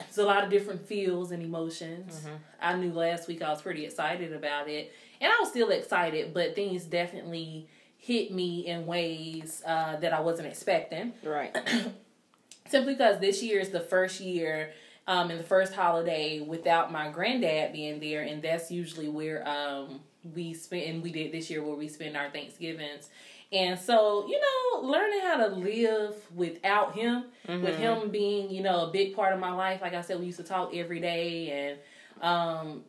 it's 0.00 0.18
a 0.18 0.24
lot 0.24 0.42
of 0.42 0.50
different 0.50 0.88
feels 0.88 1.30
and 1.30 1.40
emotions. 1.40 2.26
Mhm. 2.26 2.38
I 2.60 2.74
knew 2.74 2.92
last 2.92 3.28
week 3.28 3.40
I 3.40 3.50
was 3.50 3.62
pretty 3.62 3.84
excited 3.84 4.32
about 4.32 4.68
it, 4.68 4.92
and 5.20 5.32
I 5.32 5.36
was 5.38 5.50
still 5.50 5.70
excited, 5.70 6.34
but 6.34 6.56
things 6.56 6.82
definitely 6.84 7.68
hit 7.96 8.32
me 8.32 8.66
in 8.66 8.86
ways 8.86 9.62
uh, 9.64 9.98
that 9.98 10.12
I 10.12 10.18
wasn't 10.18 10.48
expecting. 10.48 11.12
Right. 11.22 11.56
Simply 12.68 12.94
because 12.94 13.20
this 13.20 13.40
year 13.40 13.60
is 13.60 13.70
the 13.70 13.78
first 13.80 14.18
year 14.18 14.72
um, 15.06 15.30
and 15.30 15.40
the 15.40 15.44
first 15.44 15.74
holiday 15.74 16.40
without 16.40 16.92
my 16.92 17.10
granddad 17.10 17.72
being 17.72 18.00
there, 18.00 18.22
and 18.22 18.42
that's 18.42 18.70
usually 18.70 19.08
where 19.08 19.46
um, 19.48 20.00
we 20.34 20.54
spend. 20.54 20.84
And 20.84 21.02
we 21.02 21.10
did 21.10 21.32
this 21.32 21.50
year 21.50 21.62
where 21.62 21.74
we 21.74 21.88
spend 21.88 22.16
our 22.16 22.30
Thanksgivings. 22.30 23.08
And 23.52 23.78
so, 23.78 24.26
you 24.26 24.40
know, 24.40 24.80
learning 24.88 25.20
how 25.20 25.46
to 25.46 25.54
live 25.54 26.14
without 26.34 26.94
him, 26.94 27.24
with 27.62 27.76
him 27.76 28.08
being, 28.10 28.50
you 28.50 28.62
know, 28.62 28.86
a 28.86 28.90
big 28.90 29.14
part 29.14 29.34
of 29.34 29.40
my 29.40 29.52
life. 29.52 29.82
Like 29.82 29.92
I 29.92 30.00
said, 30.00 30.18
we 30.18 30.26
used 30.26 30.38
to 30.38 30.44
talk 30.44 30.74
every 30.74 31.00
day, 31.00 31.50
and 31.50 31.78
um, 32.22 32.82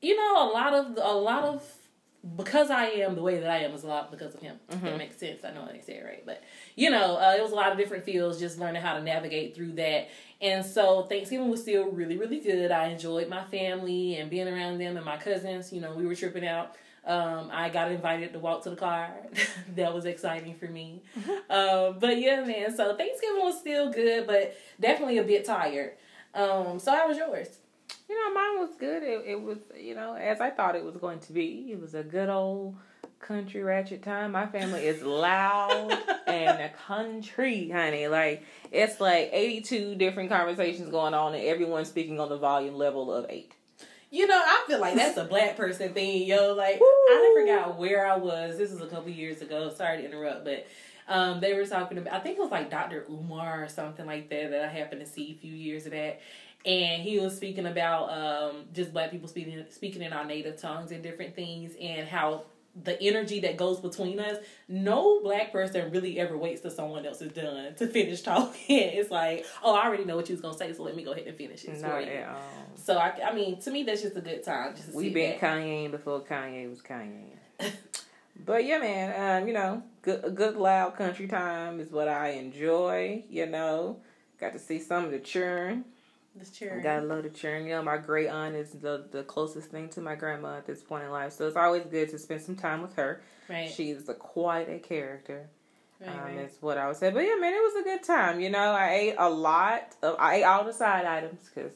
you 0.00 0.16
know, 0.16 0.48
a 0.48 0.52
lot 0.52 0.72
of 0.72 0.96
a 0.96 1.14
lot 1.14 1.44
of 1.44 1.62
because 2.36 2.70
I 2.70 2.86
am 2.86 3.14
the 3.14 3.22
way 3.22 3.38
that 3.38 3.50
I 3.50 3.58
am 3.58 3.72
is 3.72 3.84
a 3.84 3.86
lot 3.86 4.10
because 4.10 4.34
of 4.34 4.40
him. 4.40 4.56
If 4.70 4.80
that 4.82 4.98
makes 4.98 5.16
sense. 5.18 5.44
I 5.44 5.52
know 5.52 5.62
I 5.62 5.72
didn't 5.72 5.84
say 5.84 5.94
it 5.94 6.04
right, 6.04 6.24
but 6.24 6.42
you 6.74 6.90
know, 6.90 7.16
uh, 7.16 7.34
it 7.38 7.42
was 7.42 7.52
a 7.52 7.54
lot 7.54 7.70
of 7.72 7.78
different 7.78 8.04
fields. 8.04 8.40
Just 8.40 8.58
learning 8.58 8.82
how 8.82 8.94
to 8.94 9.02
navigate 9.02 9.54
through 9.54 9.72
that. 9.72 10.08
And 10.40 10.64
so 10.64 11.02
Thanksgiving 11.02 11.48
was 11.48 11.62
still 11.62 11.90
really, 11.90 12.16
really 12.16 12.38
good. 12.38 12.70
I 12.70 12.88
enjoyed 12.88 13.28
my 13.28 13.44
family 13.44 14.16
and 14.16 14.30
being 14.30 14.46
around 14.46 14.78
them 14.78 14.96
and 14.96 15.04
my 15.04 15.16
cousins. 15.16 15.72
You 15.72 15.80
know, 15.80 15.92
we 15.92 16.06
were 16.06 16.14
tripping 16.14 16.46
out. 16.46 16.76
Um, 17.04 17.48
I 17.52 17.70
got 17.70 17.90
invited 17.90 18.32
to 18.34 18.38
walk 18.38 18.62
to 18.64 18.70
the 18.70 18.76
car. 18.76 19.10
that 19.76 19.92
was 19.92 20.04
exciting 20.04 20.54
for 20.54 20.66
me. 20.66 21.02
um, 21.50 21.98
but 21.98 22.18
yeah, 22.18 22.44
man. 22.44 22.74
So 22.76 22.96
Thanksgiving 22.96 23.42
was 23.42 23.58
still 23.58 23.90
good, 23.90 24.26
but 24.26 24.56
definitely 24.78 25.18
a 25.18 25.24
bit 25.24 25.44
tired. 25.44 25.94
Um, 26.34 26.78
so 26.78 26.92
how 26.92 27.08
was 27.08 27.16
yours? 27.16 27.48
You 28.08 28.14
know, 28.14 28.34
mine 28.34 28.60
was 28.60 28.76
good. 28.78 29.02
It, 29.02 29.22
it 29.26 29.40
was, 29.40 29.58
you 29.78 29.94
know, 29.94 30.14
as 30.14 30.40
I 30.40 30.50
thought 30.50 30.76
it 30.76 30.84
was 30.84 30.96
going 30.96 31.18
to 31.20 31.32
be. 31.32 31.68
It 31.72 31.80
was 31.80 31.94
a 31.94 32.02
good 32.02 32.28
old 32.28 32.76
country 33.20 33.62
ratchet 33.62 34.02
time. 34.02 34.32
My 34.32 34.46
family 34.46 34.86
is 34.86 35.02
loud 35.02 35.90
and 36.26 36.60
a 36.60 36.70
country, 36.86 37.70
honey. 37.70 38.08
Like 38.08 38.44
it's 38.70 39.00
like 39.00 39.30
eighty-two 39.32 39.96
different 39.96 40.30
conversations 40.30 40.90
going 40.90 41.14
on, 41.14 41.34
and 41.34 41.44
everyone 41.44 41.84
speaking 41.84 42.20
on 42.20 42.28
the 42.28 42.38
volume 42.38 42.74
level 42.74 43.12
of 43.12 43.26
eight. 43.28 43.52
You 44.10 44.26
know, 44.26 44.40
I 44.42 44.64
feel 44.66 44.80
like 44.80 44.94
that's 44.94 45.18
a 45.18 45.24
black 45.24 45.56
person 45.56 45.92
thing, 45.92 46.26
yo. 46.26 46.54
Like 46.54 46.80
Woo. 46.80 46.86
I 46.86 47.36
forgot 47.40 47.78
where 47.78 48.06
I 48.06 48.16
was. 48.16 48.56
This 48.56 48.70
was 48.70 48.80
a 48.80 48.86
couple 48.86 49.10
years 49.10 49.42
ago. 49.42 49.72
Sorry 49.74 49.98
to 49.98 50.04
interrupt, 50.04 50.44
but 50.44 50.66
um, 51.08 51.40
they 51.40 51.54
were 51.54 51.66
talking 51.66 51.98
about. 51.98 52.14
I 52.14 52.20
think 52.20 52.38
it 52.38 52.40
was 52.40 52.50
like 52.50 52.70
Dr. 52.70 53.04
Umar 53.10 53.64
or 53.64 53.68
something 53.68 54.06
like 54.06 54.30
that 54.30 54.50
that 54.50 54.64
I 54.64 54.68
happened 54.68 55.00
to 55.00 55.06
see 55.06 55.32
a 55.32 55.34
few 55.34 55.52
years 55.52 55.86
back, 55.86 56.20
and 56.64 57.02
he 57.02 57.18
was 57.18 57.36
speaking 57.36 57.66
about 57.66 58.10
um, 58.10 58.64
just 58.72 58.92
black 58.92 59.10
people 59.10 59.28
speaking 59.28 59.64
speaking 59.70 60.02
in 60.02 60.12
our 60.12 60.24
native 60.24 60.60
tongues 60.60 60.90
and 60.90 61.02
different 61.02 61.34
things, 61.34 61.72
and 61.80 62.08
how 62.08 62.44
the 62.84 63.00
energy 63.02 63.40
that 63.40 63.56
goes 63.56 63.80
between 63.80 64.20
us. 64.20 64.38
No 64.68 65.20
black 65.20 65.52
person 65.52 65.90
really 65.90 66.18
ever 66.18 66.36
waits 66.36 66.60
till 66.60 66.70
someone 66.70 67.04
else 67.06 67.20
is 67.20 67.32
done 67.32 67.74
to 67.74 67.86
finish 67.86 68.20
talking. 68.22 68.54
It's 68.68 69.10
like, 69.10 69.46
oh, 69.62 69.74
I 69.74 69.86
already 69.86 70.04
know 70.04 70.16
what 70.16 70.28
you 70.28 70.34
was 70.34 70.42
gonna 70.42 70.56
say, 70.56 70.72
so 70.72 70.82
let 70.82 70.96
me 70.96 71.04
go 71.04 71.12
ahead 71.12 71.26
and 71.26 71.36
finish 71.36 71.64
it 71.64 71.80
Not 71.80 72.02
at 72.02 72.28
all. 72.28 72.42
So 72.76 72.96
I, 72.96 73.12
I 73.28 73.34
mean, 73.34 73.60
to 73.60 73.70
me, 73.70 73.82
that's 73.82 74.02
just 74.02 74.16
a 74.16 74.20
good 74.20 74.42
time. 74.42 74.74
Just 74.76 74.90
to 74.90 74.96
We 74.96 75.10
been 75.10 75.38
back. 75.38 75.40
Kanye 75.40 75.90
before 75.90 76.20
Kanye 76.20 76.68
was 76.68 76.80
Kanye. 76.80 77.36
But 78.44 78.64
yeah, 78.64 78.78
man, 78.78 79.42
um, 79.42 79.48
you 79.48 79.54
know, 79.54 79.82
good 80.02 80.34
good 80.34 80.56
loud 80.56 80.96
country 80.96 81.26
time 81.26 81.80
is 81.80 81.90
what 81.90 82.08
I 82.08 82.30
enjoy. 82.30 83.24
You 83.28 83.46
know, 83.46 83.98
got 84.40 84.52
to 84.52 84.58
see 84.58 84.78
some 84.78 85.04
of 85.04 85.10
the 85.10 85.18
churn. 85.18 85.84
This 86.38 86.50
chair. 86.50 86.80
Gotta 86.82 87.04
love 87.04 87.24
the. 87.24 87.48
You 87.50 87.68
know, 87.70 87.82
my 87.82 87.96
great 87.98 88.28
aunt 88.28 88.54
is 88.54 88.70
the 88.72 89.06
the 89.10 89.22
closest 89.24 89.70
thing 89.70 89.88
to 89.90 90.00
my 90.00 90.14
grandma 90.14 90.56
at 90.58 90.66
this 90.66 90.82
point 90.82 91.04
in 91.04 91.10
life, 91.10 91.32
so 91.32 91.46
it's 91.46 91.56
always 91.56 91.84
good 91.84 92.08
to 92.10 92.18
spend 92.18 92.42
some 92.42 92.56
time 92.56 92.82
with 92.82 92.94
her. 92.96 93.20
right. 93.48 93.70
She's 93.70 94.08
a 94.08 94.14
quite 94.14 94.68
a 94.68 94.78
character. 94.78 95.48
right, 96.00 96.08
um, 96.10 96.20
right. 96.24 96.38
Is 96.38 96.56
what 96.60 96.78
I 96.78 96.86
would 96.86 96.96
say. 96.96 97.10
But 97.10 97.20
yeah, 97.24 97.34
man, 97.36 97.52
it 97.54 97.62
was 97.62 97.76
a 97.80 97.82
good 97.84 98.02
time. 98.02 98.40
You 98.40 98.50
know, 98.50 98.58
I 98.72 98.94
ate 98.94 99.14
a 99.18 99.28
lot. 99.28 99.94
Of, 100.02 100.16
I 100.18 100.36
ate 100.36 100.44
all 100.44 100.64
the 100.64 100.72
side 100.72 101.04
items 101.06 101.48
because 101.52 101.72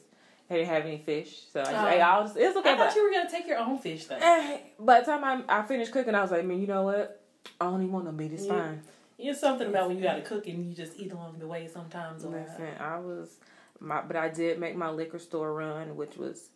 I 0.49 0.55
didn't 0.55 0.69
have 0.69 0.85
any 0.85 0.97
fish, 0.99 1.41
so 1.51 1.61
I 1.61 1.63
just 1.63 1.75
Oh. 1.75 1.87
ate 1.87 2.01
all. 2.01 2.27
The, 2.27 2.45
it's 2.47 2.57
okay. 2.57 2.69
I 2.71 2.77
but- 2.77 2.87
thought 2.87 2.95
you 2.95 3.03
were 3.03 3.11
gonna 3.11 3.29
take 3.29 3.47
your 3.47 3.57
own 3.57 3.77
fish 3.79 4.05
though. 4.05 4.17
Eh, 4.21 4.57
By 4.79 4.99
the 5.01 5.05
time 5.05 5.23
I, 5.23 5.59
I 5.59 5.63
finished 5.63 5.91
cooking, 5.91 6.15
I 6.15 6.21
was 6.21 6.31
like, 6.31 6.45
man, 6.45 6.61
you 6.61 6.67
know 6.67 6.83
what? 6.83 7.21
I 7.59 7.65
don't 7.65 7.81
even 7.81 7.91
want 7.91 8.05
no 8.05 8.11
meat. 8.11 8.31
It's 8.33 8.45
Yeah. 8.45 8.53
fine. 8.59 8.81
It's 9.17 9.39
something 9.39 9.67
about 9.67 9.87
when 9.87 9.97
you 9.97 10.03
gotta 10.03 10.21
cook 10.21 10.47
and 10.47 10.65
you 10.65 10.73
just 10.75 10.97
eat 10.99 11.11
along 11.11 11.37
the 11.39 11.47
way 11.47 11.67
sometimes. 11.71 12.25
Listen, 12.25 12.67
I 12.79 12.97
was 12.99 13.37
my, 13.79 14.01
but 14.01 14.15
I 14.15 14.29
did 14.29 14.59
make 14.59 14.75
my 14.75 14.89
liquor 14.89 15.19
store 15.19 15.53
run, 15.53 15.95
which 15.95 16.17
was 16.17 16.49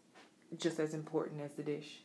just 0.57 0.79
as 0.79 0.93
important 0.93 1.41
as 1.41 1.51
the 1.53 1.63
dish. 1.63 2.01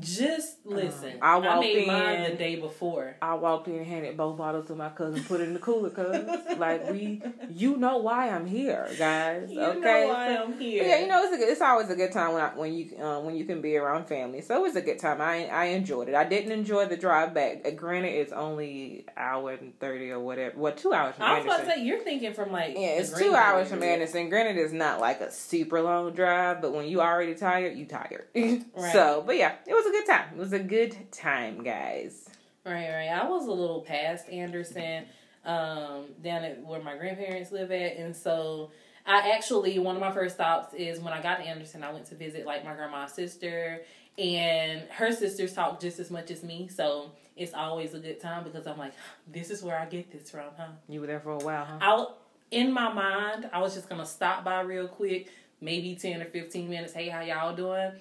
Just 0.00 0.58
listen. 0.64 1.12
Um, 1.12 1.18
I 1.22 1.32
I, 1.34 1.36
walked 1.36 1.60
made 1.60 1.86
mine 1.86 2.14
in- 2.22 2.30
the 2.32 2.36
day 2.36 2.56
before. 2.56 3.16
I 3.22 3.34
walked 3.34 3.68
in, 3.68 3.84
handed 3.84 4.16
both 4.16 4.36
bottles 4.36 4.66
to 4.66 4.74
my 4.74 4.88
cousin, 4.88 5.22
put 5.22 5.40
it 5.40 5.44
in 5.44 5.54
the 5.54 5.60
cooler, 5.60 5.90
cause 5.90 6.26
like 6.58 6.90
we, 6.90 7.22
you 7.50 7.76
know 7.76 7.98
why 7.98 8.30
I'm 8.30 8.46
here, 8.46 8.88
guys. 8.98 9.48
You 9.48 9.60
okay, 9.62 9.78
know 9.78 10.08
why 10.08 10.34
So- 10.34 10.42
I'm 10.42 10.58
here. 10.58 10.82
Yeah, 10.84 10.98
you 11.00 11.06
know 11.06 11.22
it's 11.22 11.34
a 11.34 11.38
good, 11.38 11.48
it's 11.50 11.60
always 11.60 11.88
a 11.88 11.94
good 11.94 12.10
time 12.10 12.32
when 12.32 12.42
I, 12.42 12.48
when 12.56 12.74
you 12.74 12.96
uh, 13.00 13.20
when 13.20 13.36
you 13.36 13.44
can 13.44 13.60
be 13.60 13.76
around 13.76 14.06
family. 14.08 14.40
So 14.40 14.56
it 14.56 14.62
was 14.62 14.74
a 14.74 14.82
good 14.82 14.98
time. 14.98 15.20
I 15.20 15.46
I 15.46 15.66
enjoyed 15.66 16.08
it. 16.08 16.16
I 16.16 16.24
didn't 16.24 16.50
enjoy 16.50 16.86
the 16.86 16.96
drive 16.96 17.32
back. 17.32 17.62
Uh, 17.64 17.70
granted, 17.70 18.08
it's 18.14 18.32
only 18.32 19.06
hour 19.16 19.52
and 19.52 19.78
thirty 19.78 20.10
or 20.10 20.18
whatever. 20.18 20.58
Well, 20.58 20.72
two 20.72 20.92
hours 20.94 21.14
from 21.14 21.26
I 21.26 21.36
was 21.36 21.44
about 21.44 21.60
to 21.60 21.66
say 21.66 21.84
you're 21.84 22.00
thinking 22.00 22.34
from 22.34 22.50
like 22.50 22.74
Yeah, 22.74 22.98
it's 22.98 23.16
two 23.16 23.36
hours 23.36 23.68
from 23.68 23.84
Anderson. 23.84 24.30
Granted, 24.30 24.56
it's 24.56 24.72
not 24.72 24.98
like 25.00 25.20
a 25.20 25.30
super 25.30 25.80
long 25.80 26.12
drive, 26.12 26.60
but 26.60 26.72
when 26.74 26.88
you 26.88 27.00
already 27.00 27.36
tired, 27.36 27.76
you 27.78 27.86
tired. 27.86 28.24
So, 28.92 29.22
but 29.26 29.36
yeah, 29.36 29.52
it 29.66 29.74
was 29.76 29.86
a 29.86 29.90
good 29.90 30.06
time. 30.06 30.28
It 30.34 30.38
was 30.38 30.52
a 30.52 30.58
good 30.58 31.12
time, 31.12 31.62
guys. 31.62 32.28
Right, 32.64 32.88
right. 32.88 33.08
I 33.08 33.28
was 33.28 33.46
a 33.46 33.52
little 33.52 33.82
past 33.82 34.28
Anderson, 34.28 35.04
um, 35.44 36.06
down 36.22 36.44
at 36.44 36.64
where 36.64 36.82
my 36.82 36.96
grandparents 36.96 37.52
live 37.52 37.70
at, 37.70 37.96
and 37.96 38.16
so 38.16 38.72
I 39.06 39.32
actually 39.34 39.78
one 39.78 39.94
of 39.94 40.00
my 40.00 40.12
first 40.12 40.34
stops 40.36 40.74
is 40.74 40.98
when 40.98 41.12
I 41.12 41.22
got 41.22 41.36
to 41.36 41.44
Anderson. 41.44 41.84
I 41.84 41.92
went 41.92 42.06
to 42.06 42.16
visit 42.16 42.44
like 42.44 42.64
my 42.64 42.74
grandma's 42.74 43.12
sister, 43.12 43.82
and 44.18 44.82
her 44.90 45.12
sisters 45.12 45.52
talk 45.52 45.80
just 45.80 46.00
as 46.00 46.10
much 46.10 46.30
as 46.30 46.42
me, 46.42 46.68
so 46.68 47.12
it's 47.36 47.54
always 47.54 47.94
a 47.94 47.98
good 47.98 48.20
time 48.20 48.44
because 48.44 48.66
I'm 48.66 48.78
like, 48.78 48.94
this 49.28 49.50
is 49.50 49.62
where 49.62 49.78
I 49.78 49.86
get 49.86 50.10
this 50.10 50.30
from, 50.30 50.50
huh? 50.56 50.68
You 50.88 51.00
were 51.02 51.06
there 51.06 51.20
for 51.20 51.32
a 51.32 51.38
while, 51.38 51.64
huh? 51.64 51.78
I 51.80 52.06
in 52.50 52.72
my 52.72 52.92
mind, 52.92 53.50
I 53.52 53.60
was 53.60 53.74
just 53.74 53.88
gonna 53.88 54.06
stop 54.06 54.44
by 54.44 54.60
real 54.60 54.88
quick, 54.88 55.30
maybe 55.60 55.94
ten 55.94 56.20
or 56.20 56.26
fifteen 56.26 56.68
minutes. 56.68 56.92
Hey, 56.92 57.08
how 57.08 57.20
y'all 57.20 57.54
doing? 57.54 57.92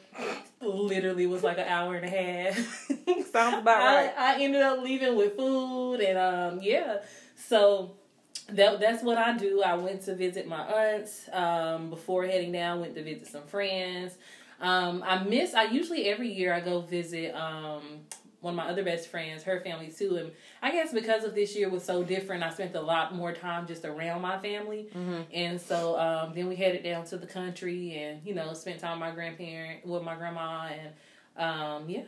Literally 0.62 1.28
was 1.28 1.44
like 1.44 1.58
an 1.58 1.68
hour 1.68 1.96
and 1.96 2.06
a 2.06 2.10
half. 2.10 2.56
Sounds 3.32 3.58
about 3.58 3.82
I, 3.82 3.96
right. 4.06 4.14
I 4.18 4.42
ended 4.42 4.62
up 4.62 4.82
leaving 4.84 5.16
with 5.16 5.36
food 5.36 6.00
and 6.02 6.18
um 6.18 6.60
yeah, 6.62 6.98
so 7.36 7.96
that 8.50 8.80
that's 8.80 9.04
what 9.04 9.18
I 9.18 9.38
do. 9.38 9.62
I 9.64 9.76
went 9.76 10.04
to 10.06 10.16
visit 10.16 10.48
my 10.48 10.62
aunts 10.62 11.30
um 11.32 11.90
before 11.90 12.26
heading 12.26 12.52
down. 12.52 12.82
Went 12.82 12.96
to 12.96 13.04
visit 13.04 13.28
some 13.28 13.44
friends. 13.44 14.18
Um, 14.62 15.04
I 15.06 15.24
miss. 15.24 15.54
I 15.54 15.64
usually 15.64 16.08
every 16.08 16.32
year 16.32 16.54
I 16.54 16.62
go 16.62 16.82
visit 16.82 17.36
um 17.36 17.82
one 18.46 18.54
of 18.54 18.58
my 18.58 18.70
other 18.70 18.84
best 18.84 19.08
friends, 19.10 19.42
her 19.44 19.60
family 19.62 19.88
too, 19.92 20.18
and 20.18 20.32
I 20.62 20.72
guess 20.72 20.94
because 20.94 21.24
of 21.24 21.34
this 21.34 21.56
year 21.56 21.68
was 21.68 21.84
so 21.84 22.04
different, 22.04 22.44
I 22.44 22.52
spent 22.52 22.76
a 22.76 22.82
lot 22.82 23.16
more 23.16 23.34
time 23.34 23.66
just 23.66 23.84
around 23.86 24.22
my 24.22 24.38
family, 24.38 24.88
Mm-hmm. 24.96 25.22
and 25.34 25.60
so 25.60 26.00
um, 26.00 26.34
then 26.36 26.48
we 26.48 26.56
headed 26.56 26.84
down 26.84 27.06
to 27.08 27.18
the 27.18 27.26
country 27.26 27.96
and 27.98 28.22
you 28.24 28.36
know 28.36 28.54
spent 28.54 28.80
time 28.80 29.00
with 29.00 29.10
my 29.10 29.12
grandparent 29.16 29.86
with 29.86 30.04
my 30.04 30.16
grandma 30.16 30.70
and 30.72 30.92
um, 31.38 31.90
yeah, 31.90 32.04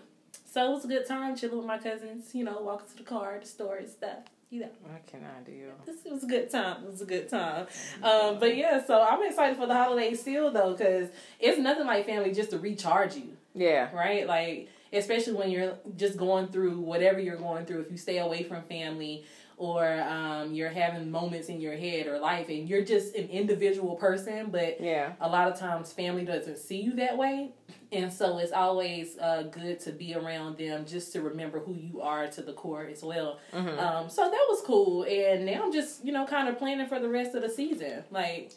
so 0.46 0.70
it 0.70 0.74
was 0.76 0.86
a 0.86 0.88
good 0.88 1.06
time 1.08 1.36
chilling 1.36 1.58
with 1.58 1.66
my 1.66 1.80
cousins, 1.80 2.34
you 2.34 2.44
know, 2.44 2.62
walking 2.62 2.88
to 2.92 2.98
the 2.98 3.04
car, 3.04 3.38
the 3.42 3.48
store 3.48 3.78
and 3.78 3.90
stuff, 3.90 4.20
you 4.50 4.60
know. 4.62 4.70
I 4.96 5.00
cannot 5.10 5.44
deal. 5.46 5.72
This 5.86 6.06
it 6.06 6.12
was 6.14 6.24
a 6.24 6.28
good 6.28 6.50
time. 6.52 6.84
It 6.86 6.92
was 6.92 7.02
a 7.02 7.06
good 7.06 7.28
time. 7.30 7.66
Um, 8.04 8.40
but 8.40 8.56
yeah, 8.56 8.86
so 8.86 9.02
I'm 9.02 9.22
excited 9.24 9.58
for 9.58 9.66
the 9.66 9.74
holidays 9.74 10.22
still 10.22 10.52
though, 10.52 10.72
because 10.74 11.10
it's 11.40 11.58
nothing 11.58 11.88
like 11.88 12.06
family 12.06 12.32
just 12.32 12.52
to 12.52 12.60
recharge 12.60 13.16
you 13.16 13.36
Yeah. 13.56 13.90
right? 13.94 14.26
Like, 14.28 14.70
especially 14.94 15.34
when 15.34 15.50
you're 15.52 15.76
just 15.96 16.18
going 16.18 16.48
through 16.48 16.80
whatever 16.80 17.20
you're 17.20 17.38
going 17.38 17.66
through, 17.66 17.82
if 17.82 17.92
you 17.92 17.98
stay 17.98 18.18
away 18.20 18.44
from 18.44 18.64
family 18.64 19.26
or 19.60 20.00
um, 20.02 20.54
you're 20.54 20.70
having 20.70 21.10
moments 21.10 21.50
in 21.50 21.60
your 21.60 21.76
head 21.76 22.06
or 22.06 22.20
life 22.20 22.48
and 22.48 22.70
you're 22.70 22.84
just 22.84 23.16
an 23.16 23.28
individual 23.30 23.96
person, 23.96 24.50
but 24.52 24.80
Yeah. 24.80 25.14
a 25.20 25.28
lot 25.28 25.52
of 25.52 25.58
times 25.60 25.92
family 25.92 26.24
doesn't 26.26 26.60
see 26.60 26.80
you 26.80 26.94
that 26.98 27.18
way. 27.18 27.52
And 27.92 28.14
so 28.14 28.38
it's 28.38 28.52
always 28.52 29.18
uh, 29.18 29.44
good 29.50 29.80
to 29.82 29.92
be 29.92 30.14
around 30.14 30.58
them 30.60 30.86
just 30.86 31.12
to 31.14 31.22
remember 31.22 31.60
who 31.60 31.74
you 31.74 32.02
are 32.02 32.28
to 32.28 32.42
the 32.44 32.54
core 32.54 32.84
as 32.86 33.02
well. 33.02 33.40
Mhm. 33.52 33.80
Um, 33.80 34.10
so 34.12 34.24
that 34.30 34.46
was 34.50 34.62
cool. 34.62 35.04
And 35.04 35.46
now 35.48 35.64
I'm 35.64 35.72
just, 35.74 36.06
you 36.06 36.12
know, 36.12 36.26
kind 36.28 36.48
of 36.50 36.60
planning 36.60 36.86
for 36.88 37.00
the 37.00 37.10
rest 37.10 37.34
of 37.34 37.42
the 37.42 37.50
season. 37.50 38.04
Like, 38.12 38.52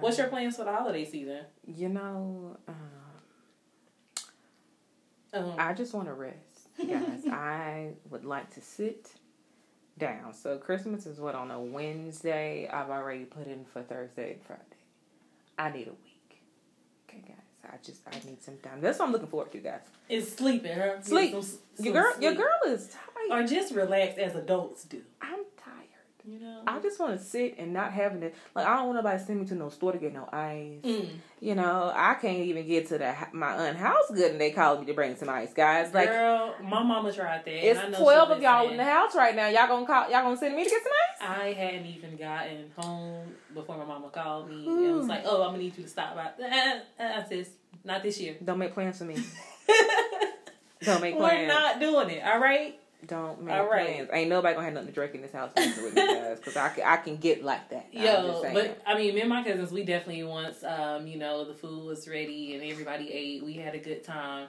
what's 0.00 0.16
your 0.16 0.28
plans 0.28 0.56
for 0.56 0.64
the 0.64 0.72
holiday 0.72 1.04
season? 1.04 1.40
You 1.66 1.90
know, 1.90 2.56
um, 2.66 2.74
Um, 5.32 5.54
I 5.58 5.74
just 5.74 5.92
want 5.94 6.06
to 6.08 6.14
rest, 6.14 6.36
guys. 6.78 7.26
I 7.30 7.90
would 8.10 8.24
like 8.24 8.52
to 8.54 8.60
sit 8.60 9.10
down. 9.98 10.32
So 10.34 10.58
Christmas 10.58 11.06
is 11.06 11.18
what 11.18 11.34
on 11.34 11.50
a 11.50 11.60
Wednesday. 11.60 12.68
I've 12.72 12.90
already 12.90 13.24
put 13.24 13.46
in 13.46 13.64
for 13.64 13.82
Thursday 13.82 14.32
and 14.34 14.42
Friday. 14.42 14.62
I 15.58 15.70
need 15.70 15.88
a 15.88 15.92
week. 16.04 16.42
Okay, 17.08 17.22
guys. 17.26 17.36
I 17.72 17.76
just 17.84 18.02
I 18.06 18.14
need 18.28 18.42
some 18.42 18.58
time. 18.58 18.80
That's 18.80 18.98
what 18.98 19.06
I'm 19.06 19.12
looking 19.12 19.28
forward 19.28 19.50
to, 19.52 19.58
guys. 19.58 19.80
it's 20.08 20.32
sleeping, 20.34 20.76
huh? 20.78 21.00
Sleep. 21.02 21.32
Get 21.32 21.44
some- 21.44 21.58
Your 21.78 21.84
some 21.84 21.92
girl, 21.92 22.22
your 22.22 22.34
girl 22.34 22.58
is 22.74 22.88
tired. 23.28 23.44
or 23.44 23.46
just 23.46 23.74
relax 23.74 24.18
as 24.18 24.34
adults 24.36 24.84
do. 24.84 25.02
I'm. 25.20 25.40
You 26.26 26.40
know, 26.40 26.62
I 26.66 26.80
just 26.80 26.98
want 26.98 27.16
to 27.16 27.24
sit 27.24 27.54
and 27.56 27.72
not 27.72 27.92
having 27.92 28.20
to 28.20 28.32
like. 28.52 28.66
I 28.66 28.76
don't 28.76 28.86
want 28.86 28.96
nobody 28.96 29.16
to 29.16 29.24
send 29.24 29.40
me 29.40 29.46
to 29.46 29.54
no 29.54 29.68
store 29.68 29.92
to 29.92 29.98
get 29.98 30.12
no 30.12 30.28
ice. 30.32 30.80
Mm. 30.82 31.08
You 31.40 31.54
know, 31.54 31.92
I 31.94 32.14
can't 32.14 32.40
even 32.40 32.66
get 32.66 32.88
to 32.88 32.98
the 32.98 33.14
my 33.32 33.54
aunt 33.54 33.76
house 33.76 34.10
good, 34.12 34.32
and 34.32 34.40
they 34.40 34.50
called 34.50 34.80
me 34.80 34.86
to 34.86 34.92
bring 34.92 35.14
some 35.14 35.28
ice, 35.28 35.54
guys. 35.54 35.94
Like 35.94 36.08
girl, 36.08 36.56
my 36.60 36.82
mama 36.82 37.12
tried 37.12 37.44
that. 37.44 37.48
I 37.48 37.52
it's 37.52 37.98
twelve 37.98 38.30
of 38.30 38.42
y'all 38.42 38.68
in 38.68 38.76
the 38.76 38.84
house 38.84 39.14
right 39.14 39.36
now. 39.36 39.46
Y'all 39.46 39.68
gonna 39.68 39.86
call? 39.86 40.10
Y'all 40.10 40.22
gonna 40.22 40.36
send 40.36 40.56
me 40.56 40.64
to 40.64 40.70
get 40.70 40.82
some 40.82 40.92
ice? 41.30 41.38
I 41.38 41.52
hadn't 41.52 41.86
even 41.86 42.16
gotten 42.16 42.72
home 42.76 43.32
before 43.54 43.78
my 43.78 43.84
mama 43.84 44.10
called 44.10 44.50
me 44.50 44.66
and 44.66 44.96
was 44.96 45.06
like, 45.06 45.22
"Oh, 45.24 45.42
I'm 45.42 45.50
gonna 45.50 45.58
need 45.58 45.76
you 45.76 45.84
to 45.84 45.88
stop 45.88 46.16
by." 46.16 46.32
Uh, 46.44 47.04
uh, 47.04 47.44
not 47.84 48.02
this 48.02 48.20
year. 48.20 48.36
Don't 48.44 48.58
make 48.58 48.74
plans 48.74 48.98
for 48.98 49.04
me. 49.04 49.14
Don't 50.82 51.00
make 51.00 51.16
plans. 51.16 51.38
We're 51.38 51.46
not 51.46 51.78
doing 51.78 52.10
it. 52.10 52.22
All 52.24 52.40
right. 52.40 52.78
Don't 53.06 53.42
make 53.42 53.54
All 53.54 53.66
right. 53.68 53.96
plans. 53.96 54.10
Ain't 54.12 54.30
nobody 54.30 54.54
gonna 54.54 54.64
have 54.64 54.74
nothing 54.74 54.88
to 54.88 54.94
drink 54.94 55.14
in 55.14 55.22
this 55.22 55.32
house 55.32 55.52
with 55.56 55.94
me, 55.94 56.02
guys. 56.06 56.38
Because 56.38 56.56
I 56.56 56.68
can, 56.70 56.84
I 56.84 56.96
can 56.96 57.16
get 57.16 57.44
like 57.44 57.68
that. 57.70 57.88
Yo, 57.92 58.42
but 58.52 58.82
I 58.86 58.96
mean, 58.96 59.14
me 59.14 59.20
and 59.20 59.30
my 59.30 59.42
cousins, 59.42 59.70
we 59.72 59.84
definitely 59.84 60.24
once, 60.24 60.62
um, 60.64 61.06
you 61.06 61.18
know, 61.18 61.44
the 61.44 61.54
food 61.54 61.86
was 61.86 62.08
ready 62.08 62.54
and 62.54 62.64
everybody 62.64 63.12
ate. 63.12 63.44
We 63.44 63.54
had 63.54 63.74
a 63.74 63.78
good 63.78 64.04
time. 64.04 64.48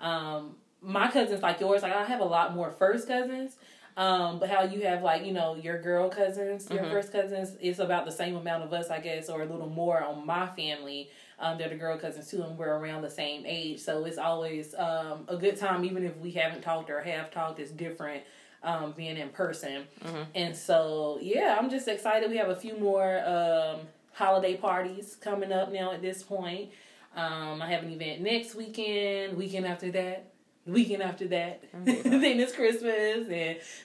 Um, 0.00 0.56
my 0.82 1.10
cousins, 1.10 1.42
like 1.42 1.60
yours, 1.60 1.82
like 1.82 1.92
I 1.94 2.04
have 2.04 2.20
a 2.20 2.24
lot 2.24 2.54
more 2.54 2.70
first 2.70 3.08
cousins. 3.08 3.56
Um, 3.96 4.38
but 4.38 4.50
how 4.50 4.62
you 4.64 4.82
have 4.82 5.02
like 5.02 5.24
you 5.24 5.32
know 5.32 5.54
your 5.54 5.80
girl 5.80 6.10
cousins, 6.10 6.70
your 6.70 6.84
Mhm. 6.84 6.90
first 6.90 7.12
cousins, 7.12 7.56
it's 7.62 7.78
about 7.78 8.04
the 8.04 8.12
same 8.12 8.36
amount 8.36 8.62
of 8.62 8.72
us, 8.74 8.90
I 8.90 9.00
guess, 9.00 9.30
or 9.30 9.40
a 9.40 9.46
little 9.46 9.70
more 9.70 10.02
on 10.04 10.26
my 10.26 10.46
family. 10.48 11.08
Um, 11.38 11.58
they're 11.58 11.68
the 11.68 11.74
girl 11.76 11.98
cousins 11.98 12.30
too, 12.30 12.42
and 12.42 12.56
we're 12.56 12.74
around 12.74 13.02
the 13.02 13.10
same 13.10 13.44
age, 13.46 13.80
so 13.80 14.04
it's 14.06 14.16
always 14.18 14.74
um, 14.74 15.24
a 15.28 15.36
good 15.36 15.56
time, 15.58 15.84
even 15.84 16.04
if 16.06 16.16
we 16.16 16.30
haven't 16.30 16.62
talked 16.62 16.88
or 16.88 17.02
have 17.02 17.30
talked. 17.30 17.60
It's 17.60 17.70
different 17.70 18.22
um, 18.62 18.92
being 18.96 19.18
in 19.18 19.28
person. 19.28 19.84
Mhm. 20.02 20.26
And 20.34 20.56
so, 20.56 21.18
yeah, 21.20 21.56
I'm 21.60 21.68
just 21.68 21.88
excited. 21.88 22.30
We 22.30 22.38
have 22.38 22.48
a 22.48 22.56
few 22.56 22.78
more 22.78 23.20
um, 23.26 23.80
holiday 24.14 24.56
parties 24.56 25.16
coming 25.20 25.52
up 25.52 25.70
now 25.70 25.92
at 25.92 26.00
this 26.00 26.22
point. 26.22 26.70
Um, 27.14 27.60
I 27.60 27.70
have 27.70 27.82
an 27.82 27.90
event 27.92 28.22
next 28.22 28.54
weekend, 28.54 29.36
weekend 29.36 29.66
after 29.66 29.90
that, 29.92 30.32
weekend 30.66 31.02
after 31.02 31.28
that. 31.28 31.62
Okay. 31.82 32.00
then 32.02 32.40
it's 32.40 32.54
Christmas 32.54 33.26
and 33.28 33.30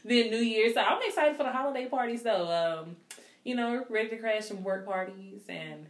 then 0.05 0.29
New 0.31 0.37
Year's. 0.37 0.73
So 0.75 0.81
I'm 0.81 1.01
excited 1.05 1.35
for 1.35 1.43
the 1.43 1.51
holiday 1.51 1.87
parties 1.87 2.23
though. 2.23 2.49
Um, 2.83 2.95
you 3.43 3.55
know, 3.55 3.85
ready 3.89 4.09
to 4.09 4.17
crash 4.17 4.45
some 4.45 4.63
work 4.63 4.85
parties 4.85 5.41
and 5.49 5.87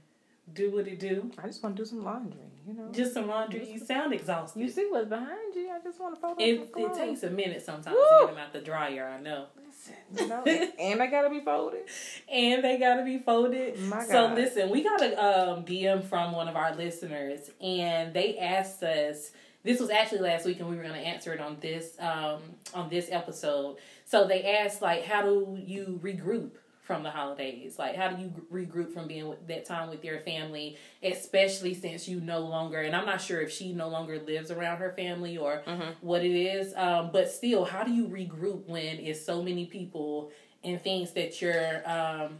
do 0.53 0.71
what 0.71 0.87
it 0.87 0.99
do. 0.99 1.31
I 1.41 1.47
just 1.47 1.63
want 1.63 1.75
to 1.75 1.83
do 1.83 1.89
some 1.89 2.03
laundry. 2.03 2.51
You 2.67 2.73
know. 2.73 2.89
Just 2.91 3.13
some 3.13 3.27
laundry. 3.27 3.69
You 3.71 3.79
sound 3.79 4.13
exhausted. 4.13 4.59
you 4.59 4.69
see 4.69 4.87
what's 4.89 5.09
behind 5.09 5.55
you. 5.55 5.71
I 5.71 5.79
just 5.83 5.99
want 5.99 6.15
to 6.15 6.21
fold 6.21 6.39
it, 6.39 6.69
it 6.75 6.93
takes 6.93 7.23
a 7.23 7.29
minute 7.29 7.65
sometimes 7.65 7.95
Woo! 7.95 8.03
to 8.03 8.25
get 8.25 8.35
them 8.35 8.37
out 8.37 8.53
the 8.53 8.61
dryer, 8.61 9.07
I 9.07 9.19
know. 9.21 9.47
Listen, 9.57 9.95
you 10.15 10.27
know, 10.27 10.43
and 10.79 10.99
they 10.99 11.07
gotta 11.07 11.29
be 11.29 11.39
folded. 11.39 11.81
and 12.31 12.63
they 12.63 12.77
gotta 12.77 13.03
be 13.03 13.17
folded. 13.17 13.79
My 13.79 13.97
God. 13.97 14.07
So 14.07 14.33
listen, 14.33 14.69
we 14.69 14.83
got 14.83 15.01
a 15.01 15.51
um, 15.51 15.65
DM 15.65 16.03
from 16.03 16.33
one 16.33 16.47
of 16.47 16.55
our 16.55 16.75
listeners, 16.75 17.49
and 17.59 18.13
they 18.13 18.37
asked 18.37 18.83
us. 18.83 19.31
This 19.63 19.79
was 19.79 19.91
actually 19.91 20.21
last 20.21 20.47
week, 20.47 20.59
and 20.59 20.67
we 20.67 20.75
were 20.75 20.81
going 20.81 20.95
to 20.95 20.99
answer 20.99 21.33
it 21.33 21.39
on 21.39 21.57
this 21.61 21.95
um, 21.99 22.39
on 22.73 22.89
this 22.89 23.09
episode. 23.11 23.77
So 24.05 24.27
they 24.27 24.43
asked, 24.57 24.81
like, 24.81 25.03
how 25.03 25.21
do 25.21 25.55
you 25.63 25.99
regroup 26.03 26.53
from 26.83 27.03
the 27.03 27.09
holidays? 27.11 27.77
Like, 27.79 27.95
how 27.95 28.09
do 28.09 28.21
you 28.21 28.33
regroup 28.51 28.93
from 28.93 29.07
being 29.07 29.27
with 29.27 29.47
that 29.47 29.65
time 29.65 29.89
with 29.89 30.03
your 30.03 30.19
family, 30.21 30.77
especially 31.03 31.73
since 31.73 32.07
you 32.07 32.19
no 32.19 32.39
longer? 32.39 32.79
And 32.81 32.95
I'm 32.95 33.05
not 33.05 33.21
sure 33.21 33.41
if 33.41 33.51
she 33.51 33.73
no 33.73 33.87
longer 33.87 34.19
lives 34.19 34.51
around 34.51 34.77
her 34.77 34.91
family 34.91 35.37
or 35.37 35.61
Mhm. 35.65 35.95
what 36.01 36.23
it 36.23 36.31
is, 36.35 36.73
um, 36.75 37.11
but 37.11 37.29
still, 37.29 37.65
how 37.65 37.83
do 37.83 37.91
you 37.93 38.07
regroup 38.07 38.67
when 38.67 38.99
it's 38.99 39.21
so 39.23 39.41
many 39.41 39.65
people 39.65 40.31
and 40.63 40.81
things 40.81 41.11
that 41.11 41.41
you're 41.41 41.81
um, 41.89 42.37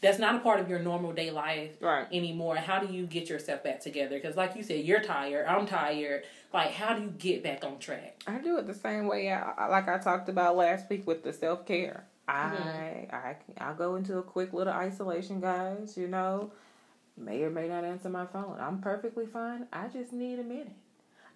that's 0.00 0.18
not 0.18 0.34
a 0.34 0.38
part 0.40 0.60
of 0.60 0.68
your 0.68 0.78
normal 0.78 1.12
day 1.12 1.30
life 1.30 1.70
Right. 1.80 2.06
anymore 2.12 2.56
how 2.56 2.78
do 2.80 2.92
you 2.92 3.06
get 3.06 3.28
yourself 3.28 3.62
back 3.64 3.80
together 3.80 4.16
because 4.16 4.36
like 4.36 4.54
you 4.54 4.62
said 4.62 4.84
you're 4.84 5.00
tired 5.00 5.46
i'm 5.46 5.66
tired 5.66 6.24
like 6.52 6.72
how 6.72 6.94
do 6.94 7.02
you 7.02 7.08
get 7.18 7.42
back 7.42 7.64
on 7.64 7.78
track 7.78 8.22
I 8.26 8.38
do 8.38 8.58
it 8.58 8.66
the 8.66 8.74
same 8.74 9.06
way. 9.06 9.32
I, 9.32 9.52
I- 9.56 9.66
like 9.68 9.88
I 9.88 9.98
talked 9.98 10.28
about 10.28 10.56
last 10.56 10.88
week 10.90 11.06
with 11.06 11.24
the 11.24 11.32
self 11.32 11.64
care. 11.66 12.04
I 12.28 12.32
Mm-hmm. 12.44 13.14
I 13.14 13.36
I 13.70 13.72
go 13.74 13.96
into 13.96 14.18
a 14.18 14.22
quick 14.22 14.52
little 14.52 14.72
isolation, 14.72 15.40
guys. 15.40 15.96
You 15.96 16.08
know, 16.08 16.50
may 17.16 17.42
or 17.42 17.50
may 17.50 17.68
not 17.68 17.84
answer 17.84 18.08
my 18.08 18.26
phone. 18.26 18.56
I'm 18.60 18.80
perfectly 18.80 19.26
fine. 19.26 19.66
I 19.72 19.88
just 19.88 20.12
need 20.12 20.38
a 20.38 20.44
minute. 20.44 20.72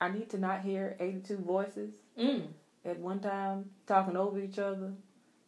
I 0.01 0.09
need 0.11 0.29
to 0.31 0.39
not 0.39 0.61
hear 0.63 0.97
82 1.01 1.37
voices 1.39 1.95
Mm. 2.19 2.49
at 2.85 2.99
one 2.99 3.21
time 3.21 3.71
talking 3.87 4.17
over 4.17 4.39
each 4.39 4.59
other, 4.59 4.93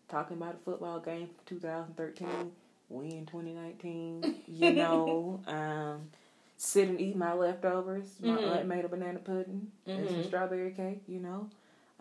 talking 0.09 0.37
about 0.39 0.55
a 0.57 0.59
football 0.59 1.01
game 1.01 1.29
from 1.29 1.45
2013, 1.47 2.53
we 2.89 3.11
in 3.11 3.27
2019, 3.27 4.35
you 4.49 4.71
know, 4.73 5.41
um, 5.47 6.09
sit 6.57 6.89
and 6.89 7.01
eat 7.01 7.15
my 7.17 7.33
leftovers. 7.35 8.17
My 8.21 8.37
Mhm. 8.39 8.47
aunt 8.59 8.67
made 8.69 8.85
a 8.85 8.89
banana 8.89 9.19
pudding 9.19 9.71
and 9.87 10.09
some 10.09 10.19
Mhm. 10.21 10.27
strawberry 10.27 10.73
cake, 10.73 11.03
you 11.07 11.21
know. 11.21 11.49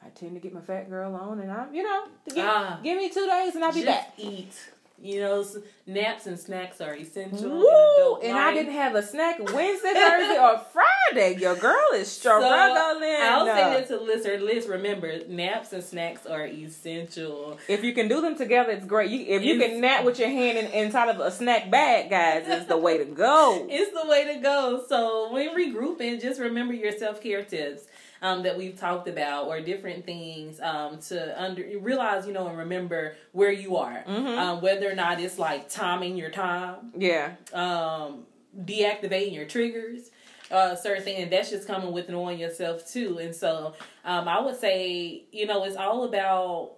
I 0.07 0.09
tend 0.19 0.33
to 0.35 0.39
get 0.39 0.53
my 0.53 0.61
fat 0.61 0.89
girl 0.89 1.13
on 1.15 1.39
and 1.41 1.51
I'm, 1.51 1.73
you 1.75 1.83
know, 1.83 2.05
give, 2.33 2.45
Ah. 2.45 2.79
give 2.81 2.97
me 2.97 3.09
two 3.09 3.25
days 3.27 3.55
and 3.55 3.63
I'll 3.65 3.73
be 3.73 3.83
back. 3.83 4.13
Eat. 4.17 4.53
You 4.99 5.19
know, 5.19 5.45
naps 5.85 6.25
and 6.25 6.39
snacks 6.39 6.81
are 6.81 6.95
essential. 6.95 7.51
Woo! 7.51 8.15
And 8.23 8.35
I 8.35 8.51
didn't 8.51 8.73
have 8.73 8.95
a 8.95 9.03
snack 9.03 9.37
Wednesday, 9.53 9.93
Thursday, 9.93 10.39
or 10.39 10.59
Friday. 10.73 11.37
Your 11.39 11.55
girl 11.55 11.89
is 11.93 12.11
struggling. 12.11 12.51
I'll 12.51 13.45
say 13.45 13.61
uh, 13.61 13.69
that 13.69 13.87
to 13.89 14.33
or 14.33 14.39
Liz, 14.39 14.65
remember, 14.67 15.19
naps 15.27 15.71
and 15.73 15.83
snacks 15.83 16.25
are 16.25 16.47
essential. 16.47 17.59
If 17.67 17.83
you 17.83 17.93
can 17.93 18.07
do 18.07 18.21
them 18.21 18.35
together, 18.35 18.71
it's 18.71 18.87
great. 18.87 19.11
You, 19.11 19.19
if 19.35 19.43
you 19.43 19.55
It's- 19.55 19.69
can 19.71 19.81
nap 19.81 20.03
with 20.03 20.17
your 20.17 20.29
hand 20.29 20.57
in, 20.57 20.65
inside 20.71 21.09
of 21.09 21.19
a 21.19 21.29
snack 21.29 21.69
bag, 21.69 22.09
guys, 22.09 22.45
it's 22.47 22.65
the 22.65 22.77
way 22.77 22.97
to 22.97 23.05
go. 23.05 23.67
It's 23.69 23.91
the 24.01 24.09
way 24.09 24.33
to 24.33 24.39
go. 24.39 24.83
So 24.89 25.31
when 25.31 25.49
regrouping, 25.55 26.19
just 26.21 26.39
remember 26.39 26.73
your 26.73 26.91
self 26.97 27.21
care 27.21 27.43
tips. 27.43 27.83
Um, 28.21 28.41
that 28.43 28.57
we've 28.57 28.75
talked 28.79 29.07
about, 29.07 29.45
or 29.45 29.61
different 29.61 30.03
things 30.03 30.59
um, 30.59 30.97
to 31.01 31.39
under 31.39 31.63
realize, 31.79 32.25
you 32.25 32.33
know, 32.33 32.47
and 32.47 32.57
remember 32.57 33.15
where 33.31 33.51
you 33.51 33.77
are. 33.77 34.03
Mhm. 34.07 34.37
Um, 34.37 34.61
whether 34.61 34.89
or 34.89 34.95
not 34.95 35.19
it's 35.19 35.37
like 35.37 35.69
timing 35.69 36.17
your 36.17 36.31
time, 36.31 36.91
Yeah, 36.97 37.33
um, 37.53 38.25
deactivating 38.59 39.33
your 39.35 39.45
triggers, 39.45 40.09
uh, 40.49 40.75
certain 40.75 41.03
thing, 41.03 41.21
and 41.21 41.31
that's 41.31 41.51
just 41.51 41.67
coming 41.67 41.91
with 41.91 42.09
knowing 42.09 42.39
yourself 42.39 42.87
too. 42.91 43.19
And 43.19 43.35
so, 43.35 43.73
um, 44.03 44.27
I 44.27 44.39
would 44.39 44.59
say, 44.59 45.25
you 45.31 45.45
know, 45.45 45.63
it's 45.63 45.75
all 45.75 46.03
about 46.05 46.71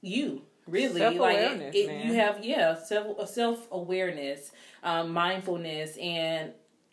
you, 0.00 0.40
really. 0.66 1.00
Like 1.18 1.36
it, 1.36 1.74
it, 1.74 1.86
you 2.06 2.14
have, 2.14 2.42
yeah, 2.44 2.76
self 2.82 3.28
self 3.28 3.68
awareness, 3.70 4.52
um, 4.82 5.12
mindfulness, 5.12 5.98
and 5.98 6.52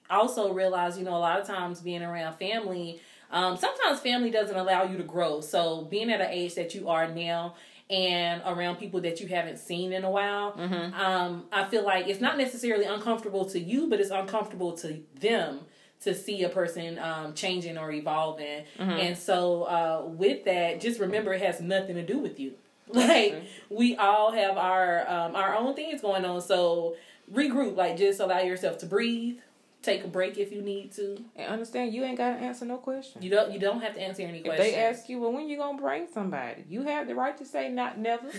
also 0.09 0.51
realize, 0.53 0.97
you 0.97 1.05
know, 1.05 1.15
a 1.15 1.17
lot 1.19 1.39
of 1.39 1.47
times 1.47 1.79
being 1.79 2.03
around 2.03 2.37
family. 2.37 2.99
Um, 3.31 3.57
sometimes 3.57 3.99
family 3.99 4.31
doesn't 4.31 4.55
allow 4.55 4.83
you 4.83 4.97
to 4.97 5.03
grow. 5.03 5.41
So 5.41 5.83
being 5.83 6.11
at 6.11 6.21
an 6.21 6.29
age 6.31 6.55
that 6.55 6.73
you 6.75 6.89
are 6.89 7.07
now 7.07 7.55
and 7.89 8.41
around 8.45 8.77
people 8.77 8.99
that 9.01 9.19
you 9.19 9.27
haven't 9.27 9.57
seen 9.57 9.93
in 9.93 10.03
a 10.03 10.09
while, 10.09 10.53
Mhm. 10.53 10.93
um, 10.97 11.45
I 11.51 11.65
feel 11.65 11.83
like 11.83 12.07
it's 12.07 12.21
not 12.21 12.37
necessarily 12.37 12.85
uncomfortable 12.85 13.45
to 13.45 13.59
you, 13.59 13.87
but 13.87 13.99
it's 13.99 14.09
uncomfortable 14.11 14.73
to 14.77 15.03
them 15.19 15.61
to 16.01 16.13
see 16.13 16.43
a 16.43 16.49
person 16.49 16.97
um, 16.99 17.33
changing 17.33 17.77
or 17.77 17.91
evolving. 17.91 18.63
And 18.79 19.17
so, 19.17 19.63
uh, 19.63 20.03
with 20.05 20.45
that, 20.45 20.79
just 20.81 20.99
remember 20.99 21.33
it 21.33 21.41
has 21.41 21.61
nothing 21.61 21.95
to 21.95 22.03
do 22.03 22.17
with 22.19 22.39
you. 22.39 22.53
Like 22.87 23.43
we 23.69 23.95
all 23.97 24.31
have 24.31 24.57
our 24.57 25.09
um, 25.09 25.35
our 25.35 25.55
own 25.55 25.73
things 25.73 26.01
going 26.01 26.23
on. 26.23 26.39
So 26.41 26.95
regroup. 27.33 27.75
Like 27.75 27.97
just 27.97 28.19
allow 28.19 28.39
yourself 28.41 28.77
to 28.79 28.85
breathe. 28.85 29.39
Take 29.85 30.03
a 30.03 30.07
break 30.07 30.37
if 30.39 30.51
you 30.51 30.61
need 30.61 30.91
to. 30.93 31.23
and 31.35 31.47
understand 31.47 31.93
you 31.93 32.03
ain't 32.03 32.17
got 32.17 32.31
to 32.31 32.43
answer 32.43 32.65
no 32.65 32.77
question. 32.77 33.21
You 33.21 33.29
don't. 33.29 33.51
You 33.51 33.59
don't 33.59 33.81
have 33.81 33.93
to 33.93 34.01
answer 34.01 34.23
any 34.23 34.39
If 34.39 34.45
questions. 34.45 34.67
they 34.71 34.75
ask 34.75 35.07
you, 35.09 35.19
well, 35.21 35.31
when 35.31 35.47
you 35.47 35.57
gonna 35.57 35.77
bring 35.79 36.07
somebody? 36.13 36.65
You 36.67 36.81
have 36.83 37.07
the 37.07 37.13
right 37.15 37.37
to 37.37 37.45
say 37.45 37.69
not 37.69 37.97
never. 37.99 38.27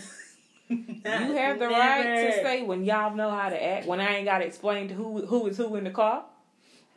You 0.68 0.84
have 1.04 1.60
the 1.60 1.68
right 1.68 2.02
to 2.26 2.32
say 2.42 2.62
when 2.64 2.84
y'all 2.84 3.14
know 3.14 3.30
how 3.30 3.48
to 3.50 3.64
act. 3.64 3.86
When 3.86 4.00
I 4.00 4.16
ain't 4.16 4.24
got 4.24 4.38
to 4.38 4.44
explain 4.44 4.88
to 4.88 4.94
who 4.94 5.24
who 5.24 5.46
is 5.46 5.56
who 5.56 5.76
in 5.76 5.84
the 5.84 5.90
car. 5.92 6.24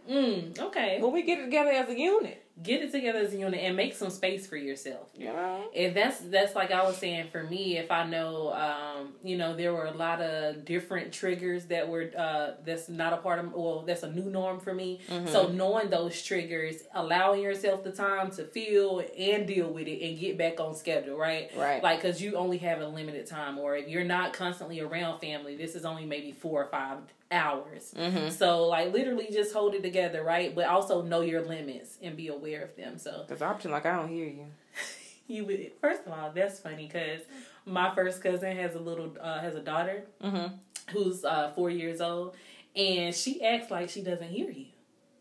Mm, 0.09 0.57
okay. 0.59 0.99
When 0.99 1.11
we 1.13 1.21
get 1.21 1.37
it 1.37 1.43
together 1.45 1.69
as 1.69 1.87
a 1.87 1.95
unit, 1.99 2.43
Get 2.61 2.81
it 2.81 2.91
together 2.91 3.19
as 3.19 3.33
a 3.33 3.37
unit 3.37 3.59
and 3.61 3.75
make 3.77 3.95
some 3.95 4.09
space 4.09 4.45
for 4.47 4.57
yourself. 4.57 5.09
you 5.15 5.27
know. 5.27 5.69
if 5.73 5.93
that's 5.93 6.19
that's 6.19 6.55
like 6.55 6.71
I 6.71 6.83
was 6.83 6.97
saying 6.97 7.27
for 7.31 7.43
me, 7.43 7.77
if 7.77 7.89
I 7.91 8.05
know, 8.05 8.53
um, 8.53 9.13
you 9.23 9.37
know, 9.37 9.55
there 9.55 9.73
were 9.73 9.85
a 9.85 9.93
lot 9.93 10.21
of 10.21 10.65
different 10.65 11.13
triggers 11.13 11.65
that 11.65 11.87
were 11.87 12.11
uh, 12.17 12.51
that's 12.65 12.89
not 12.89 13.13
a 13.13 13.17
part 13.17 13.39
of 13.39 13.53
well, 13.53 13.83
that's 13.87 14.03
a 14.03 14.11
new 14.11 14.29
norm 14.29 14.59
for 14.59 14.73
me. 14.73 14.99
So 15.27 15.47
knowing 15.49 15.89
those 15.89 16.21
triggers, 16.21 16.75
allowing 16.93 17.41
yourself 17.41 17.83
the 17.83 17.91
time 17.91 18.31
to 18.31 18.43
feel 18.43 19.03
and 19.17 19.47
deal 19.47 19.69
with 19.69 19.87
it 19.87 20.01
and 20.05 20.19
get 20.19 20.37
back 20.37 20.59
on 20.59 20.75
schedule, 20.75 21.17
right? 21.17 21.49
Right. 21.55 21.81
Like 21.81 22.01
because 22.01 22.21
you 22.21 22.35
only 22.35 22.57
have 22.59 22.81
a 22.81 22.87
limited 22.87 23.25
time, 23.27 23.57
or 23.57 23.77
if 23.77 23.87
you're 23.87 24.03
not 24.03 24.33
constantly 24.33 24.79
around 24.81 25.19
family, 25.19 25.55
this 25.55 25.75
is 25.75 25.85
only 25.85 26.05
maybe 26.05 26.31
four 26.31 26.63
or 26.63 26.67
five 26.69 26.97
hours. 27.31 27.93
Mm-hmm. 27.97 28.29
So 28.29 28.65
like 28.67 28.91
literally 28.93 29.27
just 29.31 29.53
hold 29.53 29.73
it 29.75 29.81
together, 29.83 30.23
right? 30.23 30.53
But 30.53 30.65
also 30.65 31.01
know 31.01 31.21
your 31.21 31.41
limits 31.41 31.97
and 32.01 32.15
be 32.17 32.27
aware 32.27 32.63
of 32.63 32.75
them. 32.75 32.97
So 32.97 33.23
Because 33.27 33.41
option 33.41 33.71
like 33.71 33.85
I 33.85 33.95
don't 33.95 34.09
hear 34.09 34.25
you. 34.27 34.45
you 35.27 35.45
would 35.45 35.71
first 35.79 36.05
of 36.07 36.11
all 36.11 36.31
that's 36.33 36.59
funny 36.59 36.87
because 36.87 37.21
my 37.65 37.93
first 37.93 38.21
cousin 38.23 38.55
has 38.57 38.73
a 38.75 38.79
little 38.79 39.15
uh, 39.21 39.39
has 39.41 39.55
a 39.55 39.61
daughter 39.61 40.05
Mm-hmm. 40.23 40.55
who's 40.91 41.23
uh, 41.23 41.51
four 41.55 41.69
years 41.69 42.01
old 42.01 42.35
and 42.75 43.13
she 43.13 43.43
acts 43.43 43.69
like 43.69 43.89
she 43.89 44.01
doesn't 44.01 44.29
hear 44.29 44.49
you 44.49 44.65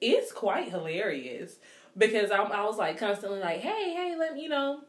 it's 0.00 0.32
quite 0.32 0.70
hilarious 0.70 1.56
because 1.96 2.30
I'm, 2.30 2.52
i 2.52 2.64
was 2.64 2.76
like 2.78 2.98
constantly 2.98 3.40
like 3.40 3.60
hey 3.60 3.92
hey 3.94 4.14
let 4.18 4.34
me 4.34 4.42
you 4.44 4.48
know 4.48 4.80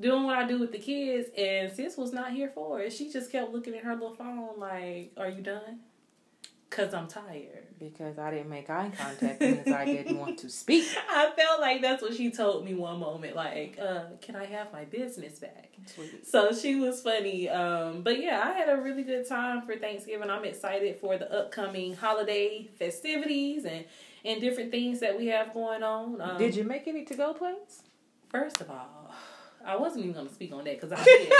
doing 0.00 0.24
what 0.24 0.36
i 0.38 0.46
do 0.46 0.58
with 0.58 0.72
the 0.72 0.78
kids 0.78 1.28
and 1.36 1.70
sis 1.72 1.96
was 1.96 2.12
not 2.12 2.32
here 2.32 2.50
for 2.54 2.80
it 2.80 2.92
she 2.92 3.12
just 3.12 3.30
kept 3.30 3.52
looking 3.52 3.74
at 3.74 3.84
her 3.84 3.92
little 3.94 4.14
phone 4.14 4.58
like 4.58 5.12
are 5.16 5.28
you 5.28 5.42
done 5.42 5.80
because 6.74 6.92
i'm 6.94 7.06
tired 7.06 7.64
Because 7.78 8.18
I 8.18 8.30
didn't 8.30 8.48
make 8.50 8.70
eye 8.70 8.90
contact 8.96 9.40
because 9.40 9.72
I 9.72 9.84
didn't 9.84 10.18
want 10.18 10.38
to 10.38 10.48
speak. 10.48 10.86
I 11.10 11.30
felt 11.36 11.60
like 11.60 11.82
that's 11.82 12.02
what 12.02 12.14
she 12.14 12.30
told 12.30 12.64
me 12.64 12.72
one 12.72 12.98
moment. 13.00 13.34
Like, 13.36 13.76
uh, 13.88 14.04
can 14.22 14.36
I 14.36 14.44
have 14.46 14.72
my 14.72 14.84
business 14.84 15.38
back? 15.40 15.70
Sweet. 15.84 16.24
So 16.26 16.52
she 16.54 16.76
was 16.76 17.02
funny. 17.02 17.48
Um, 17.48 18.02
but 18.02 18.16
yeah, 18.22 18.40
I 18.48 18.52
had 18.52 18.68
a 18.70 18.80
really 18.80 19.02
good 19.02 19.28
time 19.28 19.62
for 19.66 19.74
Thanksgiving. 19.76 20.30
I'm 20.30 20.44
excited 20.44 20.98
for 21.00 21.18
the 21.18 21.28
upcoming 21.38 21.94
holiday 21.96 22.70
festivities 22.78 23.64
and, 23.66 23.84
and 24.24 24.40
different 24.40 24.70
things 24.70 25.00
that 25.00 25.18
we 25.18 25.26
have 25.26 25.52
going 25.52 25.82
on. 25.82 26.20
Um, 26.20 26.38
Did 26.38 26.54
you 26.54 26.64
make 26.64 26.86
any 26.86 27.04
to 27.06 27.14
go 27.14 27.34
plates? 27.34 27.82
First 28.30 28.60
of 28.62 28.70
all, 28.70 29.12
I 29.66 29.76
wasn't 29.76 30.04
even 30.04 30.14
going 30.14 30.28
to 30.28 30.34
speak 30.34 30.52
on 30.52 30.64
that 30.64 30.80
because 30.80 30.92
I 30.92 31.04
did. 31.12 31.32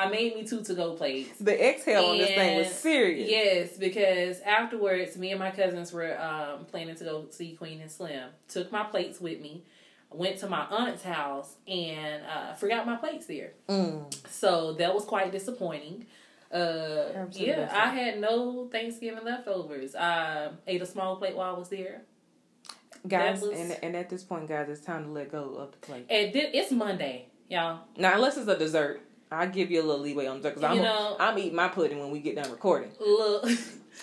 I 0.00 0.08
made 0.08 0.34
me 0.34 0.46
two 0.46 0.62
to 0.62 0.74
go 0.74 0.92
plates. 0.94 1.38
The 1.38 1.68
exhale 1.68 2.06
on 2.06 2.18
this 2.18 2.28
thing 2.30 2.56
was 2.58 2.74
serious. 2.74 3.28
Yes, 3.30 3.76
because 3.76 4.40
afterwards, 4.40 5.16
me 5.18 5.30
and 5.30 5.38
my 5.38 5.50
cousins 5.50 5.92
were 5.92 6.18
um, 6.20 6.64
planning 6.64 6.96
to 6.96 7.04
go 7.04 7.26
see 7.30 7.52
Queen 7.52 7.80
and 7.80 7.90
Slim. 7.90 8.30
Took 8.48 8.72
my 8.72 8.84
plates 8.84 9.20
with 9.20 9.40
me. 9.40 9.64
Went 10.12 10.38
to 10.38 10.48
my 10.48 10.66
aunt's 10.70 11.02
house 11.02 11.54
and 11.68 12.22
uh, 12.24 12.54
forgot 12.54 12.86
my 12.86 12.96
plates 12.96 13.26
there. 13.26 13.52
Mm. 13.68 14.12
So 14.28 14.72
that 14.74 14.94
was 14.94 15.04
quite 15.04 15.30
disappointing. 15.32 16.06
Uh, 16.52 17.12
Absolutely. 17.14 17.46
yeah, 17.46 17.70
I 17.72 17.88
had 17.94 18.20
no 18.20 18.68
Thanksgiving 18.72 19.24
leftovers. 19.24 19.94
I 19.94 20.48
ate 20.66 20.82
a 20.82 20.86
small 20.86 21.16
plate 21.16 21.36
while 21.36 21.54
I 21.54 21.58
was 21.58 21.68
there. 21.68 22.02
Guys, 23.06 23.40
was- 23.42 23.58
and, 23.58 23.76
and 23.82 23.94
at 23.96 24.10
this 24.10 24.24
point, 24.24 24.48
guys, 24.48 24.68
it's 24.68 24.80
time 24.80 25.04
to 25.04 25.10
let 25.10 25.30
go 25.30 25.54
of 25.56 25.72
the 25.72 25.78
plate. 25.78 26.06
And 26.10 26.34
it's 26.34 26.72
Monday, 26.72 27.26
y'all. 27.48 27.80
Now, 27.96 28.14
unless 28.14 28.36
it's 28.36 28.48
a 28.48 28.58
dessert, 28.58 29.00
I'll 29.32 29.48
give 29.48 29.70
you 29.70 29.80
a 29.80 29.84
little 29.84 30.00
leeway 30.02 30.26
on 30.26 30.40
because 30.40 30.62
I'm, 30.64 30.76
You 30.76 30.82
know- 30.82 31.16
I'm 31.20 31.38
eating 31.38 31.54
my 31.54 31.68
pudding 31.68 31.98
when 32.00 32.10
we 32.10 32.18
get 32.20 32.36
done 32.36 32.50
recording. 32.50 32.90
Look. 33.00 33.48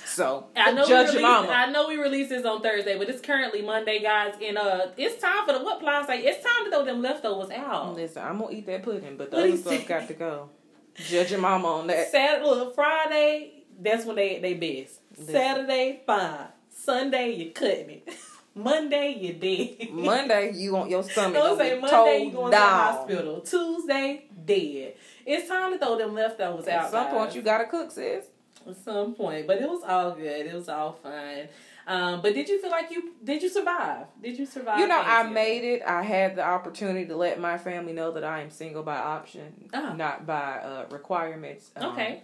So, 0.06 0.48
I 0.56 0.72
know 0.72 0.86
judge 0.88 1.08
released, 1.08 1.22
mama. 1.22 1.50
I 1.50 1.70
know 1.72 1.88
we 1.88 1.98
released 1.98 2.30
this 2.30 2.46
on 2.46 2.62
Thursday, 2.62 2.98
but 2.98 3.10
it's 3.10 3.22
currently 3.22 3.62
Monday, 3.62 4.02
guys, 4.02 4.36
and 4.44 4.58
uh, 4.58 4.88
it's 4.96 5.22
time 5.22 5.46
for 5.46 5.54
the 5.54 5.64
what 5.64 5.80
Ply 5.80 6.06
say. 6.06 6.20
It's 6.24 6.44
time 6.44 6.66
to 6.66 6.72
throw 6.72 6.86
them 6.86 7.02
leftovers 7.02 7.50
out. 7.52 7.96
Listen, 7.96 8.24
I'm 8.24 8.40
to 8.40 8.50
eat 8.54 8.66
that 8.68 8.84
pudding, 8.84 9.18
but 9.18 9.32
the 9.32 9.38
What 9.38 9.48
other 9.48 9.58
stuff 9.58 9.88
got 9.88 10.08
to 10.08 10.14
go. 10.14 10.50
Judge 10.96 11.32
your 11.32 11.40
mama 11.40 11.68
on 11.68 11.88
that. 11.88 12.10
Saturday, 12.12 12.46
look, 12.46 12.76
Friday, 12.76 13.64
that's 13.80 14.06
when 14.06 14.16
they 14.16 14.40
they 14.40 14.54
best. 14.54 15.00
Listen. 15.18 15.34
Saturday, 15.34 16.02
fine. 16.06 16.48
Sunday, 16.70 17.32
you 17.36 17.52
cutting 17.52 17.90
it. 17.90 18.10
Monday, 18.56 19.16
you 19.20 19.34
dead. 19.34 19.92
Monday, 19.92 20.52
you 20.56 20.74
want 20.74 20.90
your 20.90 21.04
stomach 21.10 21.36
Don't 21.36 21.58
to 21.58 21.64
say 21.64 21.76
be 21.76 21.82
Monday, 21.82 22.24
you 22.26 22.32
going 22.32 22.52
to 22.52 22.58
the 22.58 22.58
down. 22.58 22.80
hospital. 22.80 23.42
Tuesday, 23.42 24.26
dead. 24.46 24.94
It's 25.28 25.48
time 25.50 25.74
to 25.74 25.78
throw 25.78 25.98
them 25.98 26.14
leftovers 26.16 26.68
out. 26.68 26.86
At 26.86 26.92
some 26.92 27.10
point, 27.12 27.36
you 27.36 27.42
got 27.42 27.58
to 27.60 27.66
cook, 27.66 27.92
sis. 27.92 28.26
At 28.68 28.78
some 28.78 29.14
point, 29.14 29.46
but 29.46 29.62
it 29.62 29.70
was 29.70 29.84
all 29.84 30.12
good. 30.16 30.46
It 30.46 30.54
was 30.54 30.68
all 30.70 30.94
fun. 30.94 31.48
Um, 31.86 32.22
but 32.22 32.34
did 32.34 32.50
you 32.50 32.62
feel 32.62 32.72
like 32.72 32.92
you 32.92 33.14
did 33.24 33.42
you 33.42 33.50
survive? 33.50 34.08
Did 34.22 34.38
you 34.40 34.46
survive? 34.46 34.80
You 34.80 34.88
know, 34.88 35.00
I 35.00 35.24
made 35.24 35.64
it. 35.64 35.84
I 35.84 36.02
had 36.04 36.36
the 36.36 36.44
opportunity 36.44 37.06
to 37.08 37.16
let 37.16 37.40
my 37.40 37.58
family 37.58 37.94
know 37.94 38.12
that 38.12 38.24
I 38.26 38.42
am 38.42 38.50
single 38.50 38.84
by 38.84 38.98
option, 38.98 39.70
Ah. 39.74 39.94
not 39.94 40.26
by 40.26 40.58
uh, 40.60 40.86
requirements. 40.90 41.72
Um, 41.76 41.92
Okay. 41.92 42.24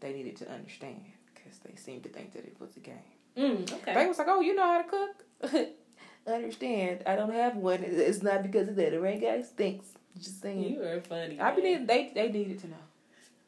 They 0.00 0.12
needed 0.12 0.36
to 0.36 0.50
understand 0.50 1.02
because 1.34 1.58
they 1.58 1.74
seemed 1.76 2.04
to 2.04 2.08
think 2.08 2.32
that 2.34 2.44
it 2.44 2.56
was 2.60 2.76
a 2.76 2.80
game. 2.80 3.10
Mm, 3.36 3.72
okay. 3.72 3.94
They 3.94 4.06
was 4.06 4.18
like, 4.18 4.28
"Oh, 4.28 4.40
you 4.40 4.54
know 4.54 4.62
how 4.72 4.82
to 4.82 4.88
cook." 4.88 5.66
understand? 6.26 7.02
I 7.06 7.16
don't 7.16 7.32
have 7.32 7.56
one. 7.56 7.82
It's 7.82 8.22
not 8.22 8.42
because 8.42 8.68
of 8.68 8.76
that, 8.76 8.94
alright, 8.94 9.20
guys? 9.20 9.50
Thanks. 9.56 9.86
Just 10.20 10.40
saying. 10.42 10.62
You 10.62 10.82
are 10.82 11.00
funny. 11.00 11.40
I 11.40 11.54
believe 11.54 11.86
they 11.86 12.12
they 12.14 12.30
needed 12.30 12.58
to 12.60 12.68
know. 12.68 12.76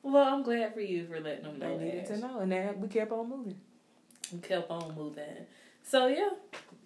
Well, 0.02 0.34
I'm 0.34 0.42
glad 0.42 0.74
for 0.74 0.80
you 0.80 1.06
for 1.06 1.20
letting 1.20 1.44
them 1.44 1.58
know. 1.58 1.78
They 1.78 1.84
needed 1.84 2.06
to 2.06 2.18
know, 2.18 2.40
and 2.40 2.50
then 2.50 2.80
we 2.80 2.88
kept 2.88 3.12
on 3.12 3.28
moving. 3.28 3.56
We 4.32 4.38
kept 4.40 4.70
on 4.70 4.94
moving. 4.96 5.46
So 5.84 6.06
yeah, 6.06 6.30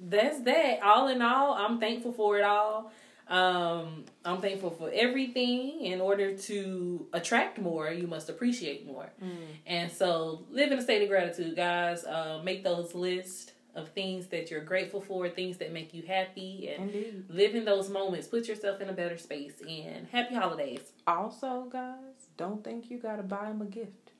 that's 0.00 0.40
that. 0.42 0.82
All 0.82 1.08
in 1.08 1.22
all, 1.22 1.54
I'm 1.54 1.78
thankful 1.78 2.12
for 2.12 2.38
it 2.38 2.44
all. 2.44 2.92
Um, 3.28 4.04
I'm 4.24 4.40
thankful 4.40 4.70
for 4.70 4.90
everything. 4.92 5.80
In 5.80 6.00
order 6.00 6.36
to 6.36 7.06
attract 7.12 7.58
more, 7.58 7.90
you 7.90 8.06
must 8.06 8.28
appreciate 8.28 8.86
more. 8.86 9.10
Mm. 9.22 9.36
And 9.66 9.92
so, 9.92 10.44
live 10.50 10.70
in 10.70 10.78
a 10.78 10.82
state 10.82 11.02
of 11.02 11.08
gratitude, 11.08 11.56
guys. 11.56 12.04
Uh, 12.04 12.40
make 12.44 12.62
those 12.62 12.94
lists 12.94 13.50
of 13.76 13.90
things 13.90 14.26
that 14.28 14.50
you're 14.50 14.64
grateful 14.64 15.00
for, 15.00 15.28
things 15.28 15.58
that 15.58 15.70
make 15.72 15.94
you 15.94 16.02
happy, 16.02 16.68
and 16.74 16.90
Indeed. 16.90 17.24
live 17.28 17.54
in 17.54 17.64
those 17.64 17.88
moments. 17.90 18.26
Put 18.26 18.48
yourself 18.48 18.80
in 18.80 18.88
a 18.88 18.92
better 18.92 19.18
space. 19.18 19.60
And 19.68 20.08
happy 20.08 20.34
holidays. 20.34 20.80
Also, 21.06 21.68
guys, 21.70 22.28
don't 22.36 22.64
think 22.64 22.90
you 22.90 22.98
gotta 22.98 23.22
buy 23.22 23.44
them 23.44 23.62
a 23.62 23.66
gift. 23.66 24.10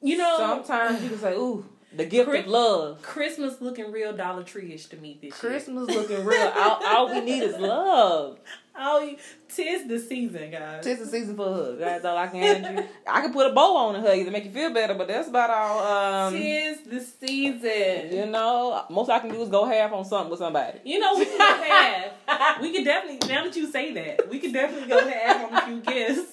You 0.00 0.16
know, 0.16 0.36
Sometimes 0.38 1.02
you 1.02 1.10
can 1.10 1.18
say, 1.18 1.34
"Ooh, 1.34 1.64
the 1.96 2.04
gift 2.04 2.28
Chris- 2.28 2.44
of 2.44 2.48
love." 2.50 3.02
Christmas 3.02 3.60
looking 3.60 3.90
real 3.92 4.12
Dollar 4.12 4.42
Tree-ish 4.42 4.86
to 4.86 4.96
me 4.96 5.18
this 5.20 5.42
year. 5.42 5.52
Christmas 5.52 5.88
looking 5.88 6.24
real. 6.24 6.52
all, 6.56 6.80
all 6.86 7.08
we 7.12 7.20
need 7.20 7.42
is 7.42 7.56
love. 7.58 8.38
Oh, 8.74 9.00
you- 9.04 9.18
tis 9.54 9.86
the 9.86 9.98
season, 9.98 10.50
guys. 10.50 10.82
Tis 10.82 10.98
the 11.00 11.04
season 11.04 11.36
for 11.36 11.46
a 11.46 11.52
hug. 11.52 11.78
That's 11.78 12.06
all 12.06 12.16
I 12.16 12.26
can 12.28 12.40
hand 12.40 12.78
you. 12.78 12.84
I 13.06 13.20
can 13.20 13.30
put 13.30 13.50
a 13.50 13.52
bow 13.52 13.76
on 13.76 13.96
a 13.96 14.00
hug 14.00 14.24
to 14.24 14.30
make 14.30 14.46
you 14.46 14.50
feel 14.50 14.72
better, 14.72 14.94
but 14.94 15.08
that's 15.08 15.28
about 15.28 15.50
all. 15.50 16.26
Um, 16.28 16.32
tis 16.32 16.80
the 16.80 17.00
season. 17.00 18.16
you 18.16 18.24
know, 18.30 18.82
most 18.88 19.10
I 19.10 19.18
can 19.18 19.30
do 19.30 19.42
is 19.42 19.50
go 19.50 19.66
half 19.66 19.92
on 19.92 20.06
something 20.06 20.30
with 20.30 20.38
somebody. 20.38 20.78
You 20.84 21.00
know, 21.00 21.18
we 21.18 21.26
can 21.26 21.36
go 21.36 21.62
half. 21.64 22.58
We 22.62 22.72
could 22.72 22.84
definitely, 22.84 23.28
now 23.28 23.44
that 23.44 23.54
you 23.56 23.70
say 23.70 23.92
that, 23.92 24.28
we 24.30 24.38
could 24.38 24.54
definitely 24.54 24.88
go 24.88 25.06
half 25.06 25.52
on 25.52 25.58
a 25.58 25.66
few 25.66 25.80
gifts. 25.82 26.32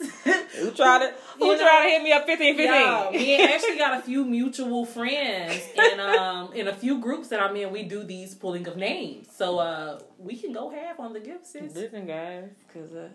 Who 0.60 0.72
tried 0.72 1.00
to 1.00 1.14
Who 1.38 1.46
You 1.46 1.58
know, 1.58 1.64
try 1.64 1.84
to 1.86 1.90
hit 1.90 2.04
me 2.04 2.12
up 2.12 2.26
15 2.26 2.56
15? 2.58 3.12
We 3.14 3.42
actually 3.44 3.78
got 3.78 3.98
a 4.00 4.02
few 4.02 4.26
mutual 4.26 4.86
friends 4.86 5.62
and 5.78 6.02
um 6.02 6.54
in 6.54 6.68
a 6.68 6.74
few 6.74 7.00
groups 7.00 7.30
that 7.30 7.40
I'm 7.42 7.56
in, 7.56 7.72
we 7.72 7.84
do 7.84 8.04
these 8.04 8.36
pulling 8.36 8.68
of 8.68 8.78
names. 8.78 9.28
So 9.36 9.60
uh 9.60 10.00
we 10.18 10.36
can 10.36 10.52
go 10.54 10.70
half 10.70 11.00
on 11.00 11.14
the 11.14 11.20
gifts. 11.20 11.52
sis. 11.54 11.74
Listen, 11.76 12.06
guys, 12.06 12.50
because 12.68 12.94
uh, 12.94 13.08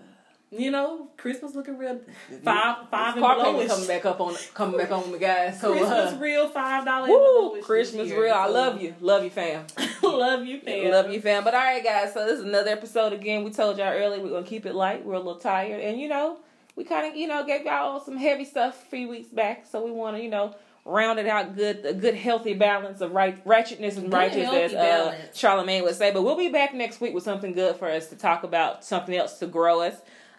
You 0.50 0.70
know, 0.70 1.09
Christmas 1.16 1.54
looking 1.57 1.76
real 1.78 1.98
five 2.44 2.88
five 2.90 3.14
this 3.14 3.16
and 3.16 3.24
car 3.24 3.35
below. 3.37 3.52
payment 3.52 3.70
coming 3.70 3.87
back 3.88 4.04
up 4.07 4.20
on 4.20 4.35
coming 4.54 4.78
back 4.78 4.90
on 4.92 5.11
me, 5.12 5.18
guys. 5.18 5.61
So 5.61 5.72
Christmas 5.72 6.12
uh, 6.12 6.18
real 6.20 6.48
five 6.48 6.85
dollars. 6.85 7.11
woo, 7.11 7.61
Christmas 7.61 8.09
real. 8.11 8.33
I 8.35 8.46
love 8.46 8.80
you, 8.80 8.94
love 9.00 9.24
you, 9.24 9.30
fam. 9.30 9.66
love 10.02 10.44
you, 10.46 10.61
fam. 10.61 10.90
Love 10.92 11.11
you, 11.11 11.20
fam. 11.20 11.42
But 11.42 11.54
all 11.54 11.61
right, 11.61 11.83
guys. 11.83 12.14
So 12.14 12.24
this 12.24 12.38
is 12.38 12.44
another 12.44 12.70
episode 12.70 13.12
again. 13.12 13.42
We 13.42 13.50
told 13.50 13.78
y'all 13.78 13.88
earlier 13.92 14.22
we're 14.22 14.30
gonna 14.30 14.46
keep 14.46 14.64
it 14.64 14.74
light. 14.76 15.04
We're 15.04 15.14
a 15.14 15.18
little 15.18 15.40
tired, 15.40 15.80
and 15.80 15.98
you 16.00 16.09
know, 16.09 16.38
we 16.76 16.84
kind 16.84 17.06
of, 17.06 17.16
you 17.16 17.26
know, 17.26 17.44
gave 17.44 17.64
y'all 17.64 18.00
some 18.00 18.16
heavy 18.16 18.44
stuff 18.44 18.82
a 18.82 18.87
few 18.87 19.08
weeks 19.08 19.28
back. 19.28 19.66
So 19.70 19.84
we 19.84 19.90
want 19.90 20.16
to, 20.16 20.22
you 20.22 20.30
know, 20.30 20.54
round 20.84 21.18
it 21.18 21.26
out 21.26 21.56
good 21.56 21.84
a 21.87 21.94
good 21.94 22.14
healthy 22.14 22.52
balance 22.52 23.00
of 23.00 23.12
right 23.12 23.40
wretchedness 23.46 23.96
and 23.96 24.10
good 24.10 24.16
righteousness 24.16 24.72
as 24.74 25.06
uh, 25.06 25.16
Charlamagne 25.32 25.82
would 25.82 25.94
say. 25.94 26.10
But 26.10 26.22
we'll 26.22 26.37
be 26.37 26.50
back 26.50 26.74
next 26.74 27.00
week 27.00 27.14
with 27.14 27.24
something 27.24 27.52
good 27.52 27.76
for 27.76 27.88
us 27.88 28.08
to 28.08 28.16
talk 28.16 28.44
about, 28.44 28.84
something 28.84 29.14
else 29.14 29.38
to 29.38 29.46
grow 29.46 29.80
us. 29.80 29.94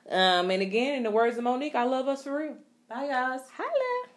Um, 0.09 0.51
and 0.51 0.61
again, 0.61 0.95
in 0.95 1.03
the 1.03 1.11
words 1.11 1.37
of 1.37 1.43
Mo'Nique, 1.43 1.73
I 1.75 1.85
love 1.85 2.07
us 2.07 2.23
for 2.23 2.37
real. 2.37 2.55
Bye, 2.87 3.07
guys. 3.07 3.41
Holla. 3.57 4.09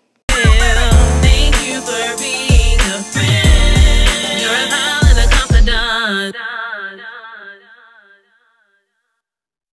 Thank 1.23 1.55
you 1.67 1.81
for 1.81 2.19
being 2.19 2.79
a 2.79 3.03
friend. 3.03 4.41
You're 4.41 4.53
a 4.53 5.29
confidant. 5.31 6.37